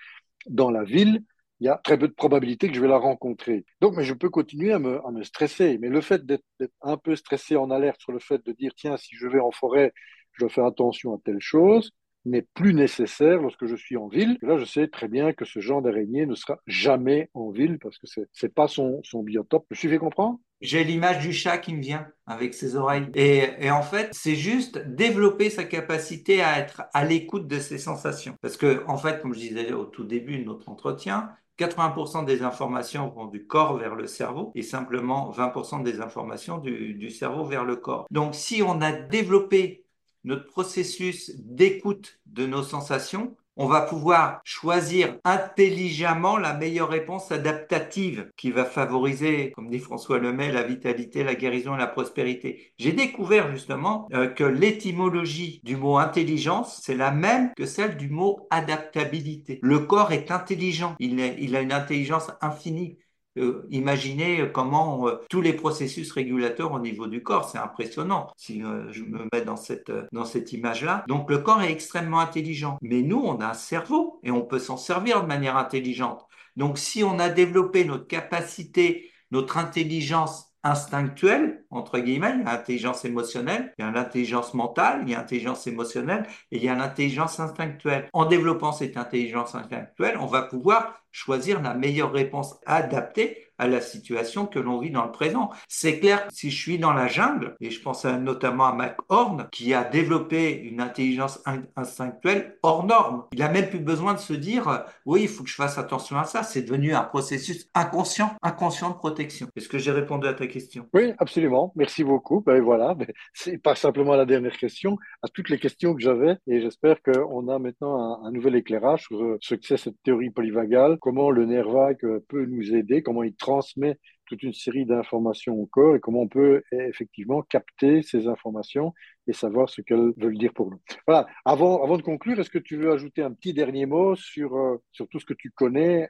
dans 0.48 0.72
la 0.72 0.84
ville, 0.84 1.24
il 1.60 1.66
y 1.66 1.70
a 1.70 1.80
très 1.84 1.98
peu 1.98 2.08
de 2.08 2.14
probabilité 2.14 2.68
que 2.68 2.76
je 2.76 2.82
vais 2.82 2.88
la 2.88 2.98
rencontrer. 2.98 3.66
Donc, 3.82 3.96
mais 3.96 4.04
je 4.04 4.14
peux 4.14 4.30
continuer 4.30 4.74
à 4.74 4.80
me, 4.80 5.06
à 5.06 5.12
me 5.12 5.24
stresser. 5.24 5.78
Mais 5.80 5.90
le 5.90 6.02
fait 6.02 6.26
d'être 6.26 6.44
un 6.82 6.98
peu 6.98 7.16
stressé 7.16 7.56
en 7.56 7.72
alerte 7.72 8.00
sur 8.02 8.12
le 8.12 8.20
fait 8.20 8.46
de 8.46 8.52
dire, 8.52 8.74
tiens, 8.76 8.98
si 8.98 9.16
je 9.16 9.28
vais 9.28 9.40
en 9.40 9.52
forêt, 9.52 9.94
je 10.34 10.44
dois 10.44 10.50
faire 10.50 10.66
attention 10.66 11.16
à 11.16 11.18
telle 11.24 11.40
chose, 11.40 11.92
n'est 12.28 12.46
plus 12.54 12.74
nécessaire 12.74 13.42
lorsque 13.42 13.66
je 13.66 13.76
suis 13.76 13.98
en 13.98 14.08
ville. 14.08 14.38
là, 14.42 14.58
je 14.58 14.66
sais 14.66 14.88
très 14.88 15.08
bien 15.08 15.34
que 15.34 15.46
ce 15.46 15.60
genre 15.60 15.82
d'araignée 15.82 16.26
ne 16.26 16.36
sera 16.36 16.60
jamais 16.68 17.30
en 17.34 17.50
ville 17.50 17.80
parce 17.80 17.98
que 17.98 18.08
c'est 18.08 18.28
n'est 18.44 18.50
pas 18.50 18.68
son, 18.68 19.02
son 19.04 19.24
biotope. 19.24 19.66
Je 19.72 19.78
suis 19.78 19.90
fait 19.90 19.98
comprendre? 19.98 20.40
J'ai 20.60 20.84
l'image 20.84 21.20
du 21.20 21.34
chat 21.34 21.60
qui 21.60 21.76
me 21.76 21.82
vient 21.82 22.08
avec 22.26 22.54
ses 22.54 22.76
oreilles. 22.76 23.08
Et, 23.14 23.50
et 23.60 23.72
en 23.72 23.84
fait, 23.84 24.10
c'est 24.12 24.36
juste 24.36 24.80
développer 24.80 25.50
sa 25.50 25.64
capacité 25.64 26.42
à 26.42 26.58
être 26.60 26.84
à 26.94 27.06
l'écoute 27.06 27.48
de 27.48 27.60
ses 27.60 27.78
sensations. 27.78 28.36
Parce 28.42 28.58
que, 28.58 28.84
en 28.88 28.98
fait, 28.98 29.22
comme 29.22 29.34
je 29.34 29.40
disais 29.40 29.72
au 29.74 29.86
tout 29.86 30.04
début 30.04 30.40
de 30.40 30.46
notre 30.46 30.68
entretien, 30.70 31.30
80% 31.58 32.26
des 32.26 32.44
informations 32.44 33.10
vont 33.10 33.26
du 33.26 33.46
corps 33.46 33.78
vers 33.78 33.96
le 33.96 34.08
cerveau 34.08 34.52
et 34.56 34.62
simplement 34.62 35.32
20% 35.32 35.84
des 35.84 36.02
informations 36.02 36.60
du, 36.60 36.94
du 36.94 37.10
cerveau 37.10 37.46
vers 37.46 37.66
le 37.66 37.76
corps. 37.76 38.06
Donc, 38.12 38.36
si 38.36 38.62
on 38.62 38.82
a 38.82 38.92
développé 38.92 39.86
notre 40.28 40.46
processus 40.46 41.32
d'écoute 41.38 42.20
de 42.26 42.46
nos 42.46 42.64
sensations, 42.64 43.36
on 43.60 43.66
va 43.66 43.82
pouvoir 43.82 44.40
choisir 44.44 45.18
intelligemment 45.24 46.38
la 46.38 46.54
meilleure 46.54 46.90
réponse 46.90 47.32
adaptative 47.32 48.30
qui 48.38 48.52
va 48.52 48.66
favoriser, 48.66 49.52
comme 49.56 49.70
dit 49.70 49.80
François 49.80 50.20
Lemay, 50.20 50.52
la 50.52 50.62
vitalité, 50.62 51.24
la 51.24 51.34
guérison 51.34 51.74
et 51.74 51.80
la 51.80 51.88
prospérité. 51.88 52.72
J'ai 52.78 52.92
découvert 52.92 53.50
justement 53.50 54.08
euh, 54.14 54.28
que 54.28 54.44
l'étymologie 54.44 55.60
du 55.64 55.76
mot 55.76 55.98
intelligence, 55.98 56.82
c'est 56.84 56.96
la 56.96 57.10
même 57.10 57.52
que 57.56 57.66
celle 57.66 57.98
du 57.98 58.10
mot 58.10 58.48
adaptabilité. 58.52 59.60
Le 59.64 59.80
corps 59.80 60.12
est 60.12 60.30
intelligent, 60.30 60.96
il, 61.00 61.20
il 61.20 61.56
a 61.56 61.62
une 61.62 61.74
intelligence 61.74 62.30
infinie. 62.42 63.00
Euh, 63.38 63.68
imaginez 63.72 64.50
comment 64.54 65.08
euh, 65.08 65.16
tous 65.30 65.42
les 65.42 65.54
processus 65.54 66.12
régulateurs 66.12 66.72
au 66.72 66.80
niveau 66.80 67.08
du 67.08 67.24
corps, 67.24 67.50
c'est 67.50 67.58
impressionnant 67.58 68.32
si 68.38 68.64
euh, 68.64 68.92
je 68.92 69.04
me 69.04 69.28
mets 69.32 69.42
dans 69.42 69.56
cette, 69.56 69.92
dans 70.12 70.26
cette 70.26 70.54
image-là. 70.54 71.04
Donc 71.08 71.30
le 71.30 71.40
corps 71.40 71.62
est 71.62 71.72
extrêmement 71.72 72.20
intelligent, 72.20 72.78
mais 72.82 73.02
nous, 73.02 73.20
on 73.24 73.40
a 73.40 73.48
un 73.48 73.54
cerveau 73.54 74.20
et 74.24 74.32
on 74.32 74.42
peut 74.42 74.60
s'en 74.60 74.78
servir 74.78 75.22
de 75.22 75.28
manière 75.28 75.58
intelligente. 75.58 76.26
Donc 76.56 76.78
si 76.78 77.04
on 77.04 77.20
a 77.20 77.30
développé 77.30 77.86
notre 77.86 78.08
capacité, 78.08 79.12
notre 79.32 79.58
intelligence 79.58 80.47
instinctuelle, 80.68 81.66
entre 81.70 82.00
guillemets, 82.00 82.34
il 82.36 82.44
y 82.44 82.48
a 82.48 82.52
l'intelligence 82.52 83.06
émotionnelle, 83.06 83.74
il 83.78 83.86
y 83.86 83.88
a 83.88 83.92
l'intelligence 83.92 84.54
mentale, 84.54 85.02
il 85.04 85.10
y 85.10 85.16
a 85.16 85.20
l'intelligence 85.20 85.66
émotionnelle 85.68 86.28
et 86.52 86.58
il 86.58 86.64
y 86.64 86.70
a 86.70 86.76
l'intelligence 86.76 87.40
instinctuelle. 87.40 88.10
En 88.14 88.26
développant 88.26 88.72
cette 88.72 88.98
intelligence 88.98 89.56
instinctuelle, 89.56 90.18
on 90.20 90.28
va 90.28 90.44
pouvoir 90.44 91.02
choisir 91.12 91.62
la 91.62 91.74
meilleure 91.74 92.12
réponse 92.12 92.60
adaptée 92.66 93.47
à 93.58 93.68
la 93.68 93.82
situation 93.82 94.46
que 94.46 94.60
l'on 94.60 94.80
vit 94.80 94.92
dans 94.92 95.06
le 95.06 95.12
présent. 95.12 95.50
C'est 95.68 96.00
clair 96.00 96.28
si 96.32 96.50
je 96.50 96.62
suis 96.62 96.80
dans 96.80 96.94
la 96.94 97.08
jungle, 97.08 97.56
et 97.60 97.72
je 97.72 97.82
pense 97.82 98.06
notamment 98.06 98.66
à 98.66 98.74
Mac 98.74 98.98
Horn, 99.10 99.48
qui 99.52 99.74
a 99.74 99.84
développé 99.84 100.52
une 100.52 100.82
intelligence 100.82 101.42
instinctuelle 101.76 102.58
hors 102.64 102.86
norme. 102.86 103.26
Il 103.34 103.42
a 103.42 103.50
même 103.50 103.70
plus 103.70 103.80
besoin 103.80 104.14
de 104.14 104.20
se 104.20 104.34
dire, 104.34 104.86
oui, 105.06 105.24
il 105.24 105.28
faut 105.28 105.44
que 105.44 105.50
je 105.50 105.56
fasse 105.56 105.78
attention 105.78 106.18
à 106.18 106.26
ça. 106.26 106.44
C'est 106.44 106.64
devenu 106.64 106.94
un 106.94 107.04
processus 107.04 107.70
inconscient, 107.74 108.32
inconscient 108.42 108.90
de 108.90 108.96
protection. 108.96 109.48
Est-ce 109.56 109.70
que 109.70 109.78
j'ai 109.78 109.92
répondu 109.92 110.28
à 110.28 110.34
ta 110.34 110.48
question? 110.48 110.88
Oui, 110.94 111.14
absolument. 111.18 111.74
Merci 111.76 112.04
beaucoup. 112.04 112.42
Ben 112.42 112.62
voilà, 112.62 112.96
c'est 113.34 113.58
pas 113.58 113.76
simplement 113.76 114.16
la 114.16 114.26
dernière 114.26 114.58
question, 114.58 114.98
à 115.24 115.28
toutes 115.28 115.50
les 115.50 115.60
questions 115.60 115.94
que 115.94 116.02
j'avais, 116.02 116.38
et 116.48 116.62
j'espère 116.62 117.02
qu'on 117.02 117.48
a 117.48 117.60
maintenant 117.60 118.24
un, 118.24 118.32
nouvel 118.32 118.56
éclairage 118.56 119.04
sur 119.04 119.38
ce 119.42 119.56
que 119.56 119.66
c'est 119.66 119.78
cette 119.78 120.02
théorie 120.04 120.30
polyvagale, 120.30 120.98
comment 121.00 121.32
le 121.32 121.46
nerf 121.46 121.70
vague 121.70 122.20
peut 122.28 122.46
nous 122.46 122.76
aider, 122.76 123.02
comment 123.02 123.24
il 123.24 123.34
transmet 123.48 123.98
toute 124.26 124.44
une 124.44 124.54
série 124.54 124.86
d'informations 124.86 125.56
au 125.56 125.66
corps 125.66 125.96
et 125.96 126.00
comment 126.02 126.22
on 126.22 126.28
peut 126.28 126.62
effectivement 126.72 127.42
capter 127.42 128.02
ces 128.02 128.28
informations 128.28 128.94
et 129.28 129.34
savoir 129.34 129.70
ce 129.70 129.82
qu'elles 129.82 130.12
veulent 130.18 130.38
dire 130.38 130.54
pour 130.54 130.70
nous. 130.70 130.82
Voilà. 131.08 131.28
Avant, 131.46 131.82
avant 131.82 131.98
de 131.98 132.02
conclure, 132.02 132.38
est-ce 132.40 132.50
que 132.50 132.60
tu 132.60 132.76
veux 132.76 132.92
ajouter 132.92 133.22
un 133.22 133.32
petit 133.32 133.54
dernier 133.54 133.86
mot 133.86 134.16
sur, 134.16 134.56
euh, 134.58 134.82
sur 134.92 135.08
tout 135.08 135.20
ce 135.20 135.26
que 135.26 135.34
tu 135.34 135.50
connais 135.52 136.10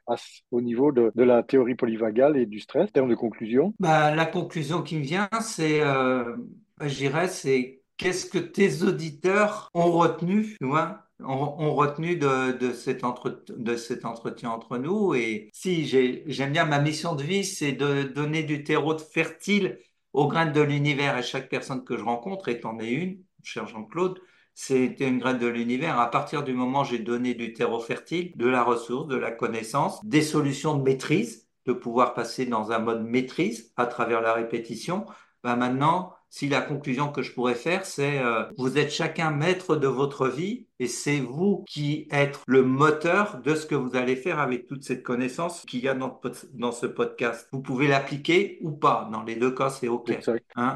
au 0.52 0.62
niveau 0.62 0.92
de, 0.92 1.12
de, 1.14 1.24
la 1.24 1.44
théorie 1.44 1.76
polyvagale 1.76 2.38
et 2.38 2.48
du 2.48 2.60
stress, 2.60 2.90
en 2.90 2.92
termes 2.92 3.10
de 3.10 3.16
conclusion? 3.16 3.74
Bah, 3.80 4.16
La 4.16 4.26
conclusion 4.26 4.82
qui 4.82 4.98
me 4.98 5.04
vient, 5.04 5.30
c'est, 5.42 5.82
euh, 5.82 6.36
je 6.82 6.96
dirais, 6.96 7.28
c'est 7.28 7.82
qu'est-ce 7.98 8.26
que 8.26 8.38
tes 8.38 8.84
auditeurs 8.84 9.70
ont 9.74 9.92
retenu, 9.92 10.56
tu 10.60 10.66
vois 10.66 11.04
ont, 11.20 11.74
retenu 11.74 12.16
de, 12.16 12.52
de, 12.58 12.72
cet 12.72 13.04
entre, 13.04 13.44
de 13.50 13.76
cet 13.76 14.06
entretien 14.06 14.52
entre 14.52 14.78
nous? 14.78 15.16
Et 15.16 15.50
si 15.54 15.86
j'aime 15.88 16.52
bien 16.52 16.66
ma 16.66 16.80
mission 16.80 17.16
de 17.16 17.24
vie, 17.24 17.44
c'est 17.44 17.72
de 17.72 18.04
donner 18.04 18.44
du 18.44 18.64
terreau 18.64 18.98
fertile 18.98 19.80
aux 20.14 20.28
graines 20.28 20.54
de 20.54 20.62
l'univers. 20.62 21.18
Et 21.18 21.24
chaque 21.24 21.50
personne 21.50 21.84
que 21.84 21.98
je 21.98 22.04
rencontre, 22.04 22.50
et 22.50 22.64
en 22.64 22.80
une, 22.80 23.24
cher 23.44 23.68
Jean-Claude, 23.68 24.20
c'est 24.54 25.00
une 25.00 25.20
graine 25.20 25.40
de 25.40 25.48
l'univers. 25.48 26.00
À 26.00 26.10
partir 26.10 26.44
du 26.44 26.54
moment 26.54 26.82
où 26.82 26.86
j'ai 26.86 27.00
donné 27.00 27.34
du 27.34 27.54
terreau 27.54 27.80
fertile, 27.80 28.32
de 28.36 28.48
la 28.48 28.64
ressource, 28.64 29.08
de 29.08 29.18
la 29.18 29.32
connaissance, 29.32 30.04
des 30.04 30.22
solutions 30.22 30.76
de 30.76 30.84
maîtrise, 30.84 31.48
de 31.66 31.74
pouvoir 31.74 32.14
passer 32.14 32.46
dans 32.46 32.72
un 32.72 32.80
mode 32.80 33.04
maîtrise 33.04 33.72
à 33.76 33.86
travers 33.86 34.22
la 34.22 34.34
répétition, 34.34 35.06
ben 35.44 35.56
maintenant, 35.56 36.17
si 36.30 36.50
la 36.50 36.62
conclusion 36.62 37.12
que 37.12 37.22
je 37.22 37.34
pourrais 37.34 37.56
faire, 37.56 37.86
c'est 37.86 38.20
euh, 38.20 38.46
vous 38.58 38.78
êtes 38.78 38.92
chacun 38.92 39.32
maître 39.32 39.76
de 39.76 39.88
votre 39.88 40.28
vie 40.28 40.67
et 40.80 40.88
c'est 40.88 41.20
vous 41.20 41.64
qui 41.68 42.08
êtes 42.12 42.40
le 42.48 42.64
moteur 42.64 43.42
de 43.44 43.56
ce 43.56 43.66
que 43.66 43.76
vous 43.76 43.96
allez 43.96 44.16
faire 44.16 44.40
avec 44.40 44.68
toute 44.68 44.84
cette 44.84 45.04
connaissance 45.04 45.66
qu'il 45.66 45.84
y 45.84 45.88
a 45.88 45.94
dans, 45.94 46.20
dans 46.54 46.72
ce 46.72 46.86
podcast. 46.86 47.48
Vous 47.52 47.62
pouvez 47.62 47.88
l'appliquer 47.88 48.60
ou 48.62 48.72
pas. 48.72 49.10
Dans 49.12 49.24
les 49.24 49.36
deux 49.36 49.52
cas, 49.52 49.70
c'est 49.70 49.88
OK. 49.88 50.12
Hein? 50.56 50.74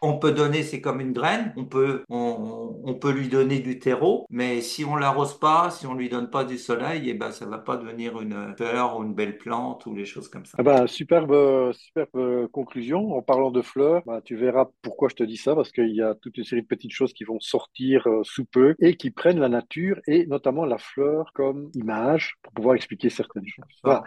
On 0.00 0.18
peut 0.18 0.32
donner, 0.32 0.62
c'est 0.62 0.80
comme 0.80 1.00
une 1.00 1.12
graine, 1.12 1.52
on 1.56 1.64
peut, 1.64 2.04
on, 2.08 2.80
on, 2.84 2.94
peut 2.94 3.10
lui 3.10 3.28
donner 3.28 3.58
du 3.58 3.78
terreau, 3.78 4.26
mais 4.30 4.60
si 4.60 4.84
on 4.84 4.96
l'arrose 4.96 5.38
pas, 5.38 5.70
si 5.70 5.86
on 5.86 5.94
lui 5.94 6.08
donne 6.08 6.30
pas 6.30 6.44
du 6.44 6.58
soleil, 6.58 7.08
et 7.08 7.12
eh 7.12 7.14
ben, 7.14 7.30
ça 7.30 7.46
va 7.46 7.58
pas 7.58 7.76
devenir 7.76 8.20
une 8.20 8.54
fleur 8.56 8.98
ou 8.98 9.04
une 9.04 9.14
belle 9.14 9.38
plante 9.38 9.86
ou 9.86 9.94
les 9.94 10.04
choses 10.04 10.28
comme 10.28 10.44
ça. 10.44 10.56
Ah 10.58 10.62
ben, 10.62 10.86
superbe, 10.86 11.72
superbe 11.72 12.48
conclusion. 12.48 13.16
En 13.16 13.22
parlant 13.22 13.50
de 13.50 13.62
fleurs, 13.62 14.02
bah, 14.06 14.20
tu 14.24 14.36
verras 14.36 14.68
pourquoi 14.82 15.08
je 15.08 15.16
te 15.16 15.24
dis 15.24 15.36
ça, 15.36 15.54
parce 15.54 15.72
qu'il 15.72 15.94
y 15.94 16.02
a 16.02 16.14
toute 16.14 16.36
une 16.38 16.44
série 16.44 16.62
de 16.62 16.66
petites 16.66 16.92
choses 16.92 17.12
qui 17.12 17.24
vont 17.24 17.40
sortir 17.40 18.06
euh, 18.06 18.20
sous 18.22 18.44
peu 18.44 18.74
et 18.78 18.91
qui 18.96 19.10
prennent 19.10 19.40
la 19.40 19.48
nature 19.48 20.00
et 20.06 20.26
notamment 20.26 20.64
la 20.64 20.78
fleur 20.78 21.32
comme 21.34 21.70
image 21.74 22.34
pour 22.42 22.52
pouvoir 22.52 22.74
expliquer 22.74 23.10
certaines 23.10 23.46
choses. 23.46 23.80
Voilà. 23.82 24.04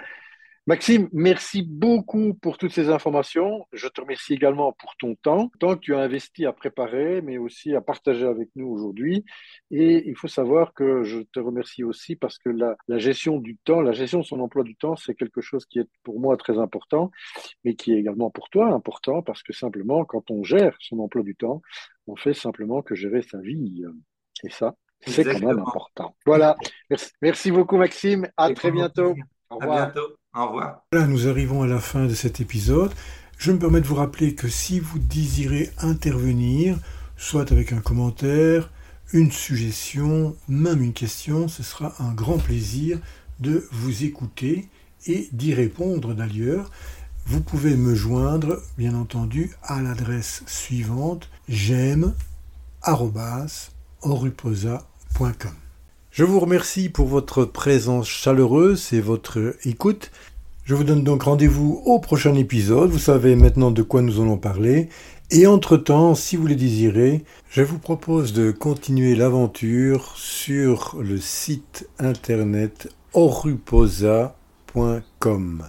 Maxime, 0.68 1.10
merci 1.14 1.62
beaucoup 1.62 2.34
pour 2.34 2.58
toutes 2.58 2.72
ces 2.72 2.90
informations. 2.90 3.68
Je 3.72 3.88
te 3.88 4.02
remercie 4.02 4.34
également 4.34 4.74
pour 4.74 4.96
ton 4.98 5.14
temps, 5.14 5.52
temps 5.60 5.76
que 5.76 5.80
tu 5.80 5.94
as 5.94 6.00
investi 6.00 6.48
à 6.48 6.54
préparer, 6.54 7.22
mais 7.22 7.38
aussi 7.38 7.76
à 7.76 7.82
partager 7.82 8.26
avec 8.26 8.50
nous 8.56 8.66
aujourd'hui. 8.70 9.26
Et 9.70 10.10
il 10.10 10.16
faut 10.16 10.28
savoir 10.28 10.74
que 10.74 11.04
je 11.04 11.20
te 11.20 11.40
remercie 11.40 11.84
aussi 11.84 12.16
parce 12.16 12.40
que 12.40 12.50
la, 12.50 12.76
la, 12.88 12.98
gestion 12.98 13.38
du 13.38 13.58
temps, 13.58 13.80
la 13.80 13.92
gestion 13.92 14.22
de 14.22 14.26
son 14.26 14.40
emploi 14.40 14.64
du 14.64 14.76
temps, 14.76 14.96
c'est 14.96 15.14
quelque 15.14 15.40
chose 15.40 15.68
qui 15.68 15.78
est 15.78 15.90
pour 16.02 16.20
moi 16.20 16.36
très 16.36 16.58
important, 16.58 17.12
mais 17.64 17.76
qui 17.76 17.94
est 17.94 18.00
également 18.00 18.32
pour 18.32 18.50
toi 18.50 18.74
important 18.74 19.22
parce 19.22 19.44
que 19.44 19.54
simplement, 19.54 20.04
quand 20.04 20.32
on 20.32 20.44
gère 20.44 20.76
son 20.80 20.98
emploi 20.98 21.22
du 21.22 21.36
temps, 21.36 21.62
on 22.08 22.16
fait 22.16 22.34
simplement 22.34 22.82
que 22.82 22.96
gérer 22.96 23.22
sa 23.22 23.38
vie. 23.38 23.84
Et 24.44 24.50
ça, 24.50 24.76
c'est 25.06 25.24
quand 25.24 25.40
même 25.40 25.60
important. 25.60 26.16
Voilà. 26.26 26.56
Merci, 26.90 27.12
merci 27.22 27.52
beaucoup, 27.52 27.78
Maxime. 27.78 28.28
À 28.38 28.54
très 28.54 28.72
bientôt. 28.72 29.16
Au 29.50 29.58
revoir. 29.58 29.78
À 29.78 29.86
bientôt. 29.86 30.16
Au 30.36 30.48
revoir. 30.48 30.82
Là, 30.92 31.08
nous 31.08 31.28
arrivons 31.28 31.64
à 31.64 31.68
la 31.68 31.80
fin 31.80 32.06
de 32.06 32.14
cet 32.14 32.42
épisode. 32.42 32.92
Je 33.38 33.52
me 33.52 33.60
permets 33.60 33.82
de 33.82 33.88
vous 33.88 33.96
rappeler 33.96 34.36
que 34.36 34.48
si 34.48 34.80
vous 34.80 35.00
désirez 35.00 35.72
intervenir, 35.80 36.78
soit 37.18 37.52
avec 37.52 37.72
un 37.74 37.80
commentaire, 37.80 38.70
une 39.14 39.32
suggestion, 39.32 40.36
même 40.48 40.82
une 40.82 40.94
question, 40.94 41.48
ce 41.48 41.64
sera 41.64 41.94
un 42.00 42.14
grand 42.14 42.38
plaisir 42.38 43.00
de 43.40 43.68
vous 43.72 44.04
écouter 44.04 44.68
et 45.06 45.30
d'y 45.32 45.54
répondre 45.54 46.14
d'ailleurs. 46.14 46.72
Vous 47.26 47.42
pouvez 47.42 47.76
me 47.76 47.96
joindre, 47.96 48.62
bien 48.78 48.94
entendu, 48.94 49.52
à 49.64 49.82
l'adresse 49.82 50.44
suivante 50.48 51.30
j'aime 51.48 52.14
je 56.12 56.24
vous 56.24 56.40
remercie 56.40 56.88
pour 56.88 57.08
votre 57.08 57.44
présence 57.44 58.08
chaleureuse 58.08 58.94
et 58.94 59.02
votre 59.02 59.58
écoute. 59.66 60.12
Je 60.64 60.74
vous 60.74 60.86
donne 60.86 61.04
donc 61.04 61.24
rendez-vous 61.24 61.82
au 61.86 62.00
prochain 62.00 62.36
épisode. 62.36 62.90
Vous 62.90 63.00
savez 63.00 63.36
maintenant 63.36 63.70
de 63.70 63.82
quoi 63.82 64.02
nous 64.02 64.22
allons 64.22 64.38
parler. 64.38 64.88
Et 65.30 65.46
entre-temps, 65.46 66.16
si 66.16 66.38
vous 66.38 66.48
le 66.48 66.56
désirez, 66.56 67.26
je 67.50 67.64
vous 67.64 67.80
propose 67.80 68.32
de 68.32 68.52
continuer 68.52 69.14
l'aventure 69.14 70.14
sur 70.16 70.96
le 71.02 71.18
site 71.18 71.90
internet 72.00 72.88
oruposa.com. 73.14 75.64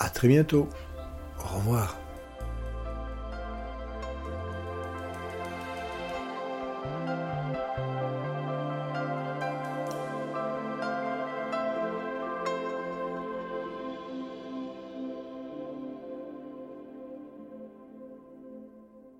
À 0.00 0.08
très 0.08 0.26
bientôt. 0.26 0.68
Au 1.38 1.58
revoir. 1.58 2.05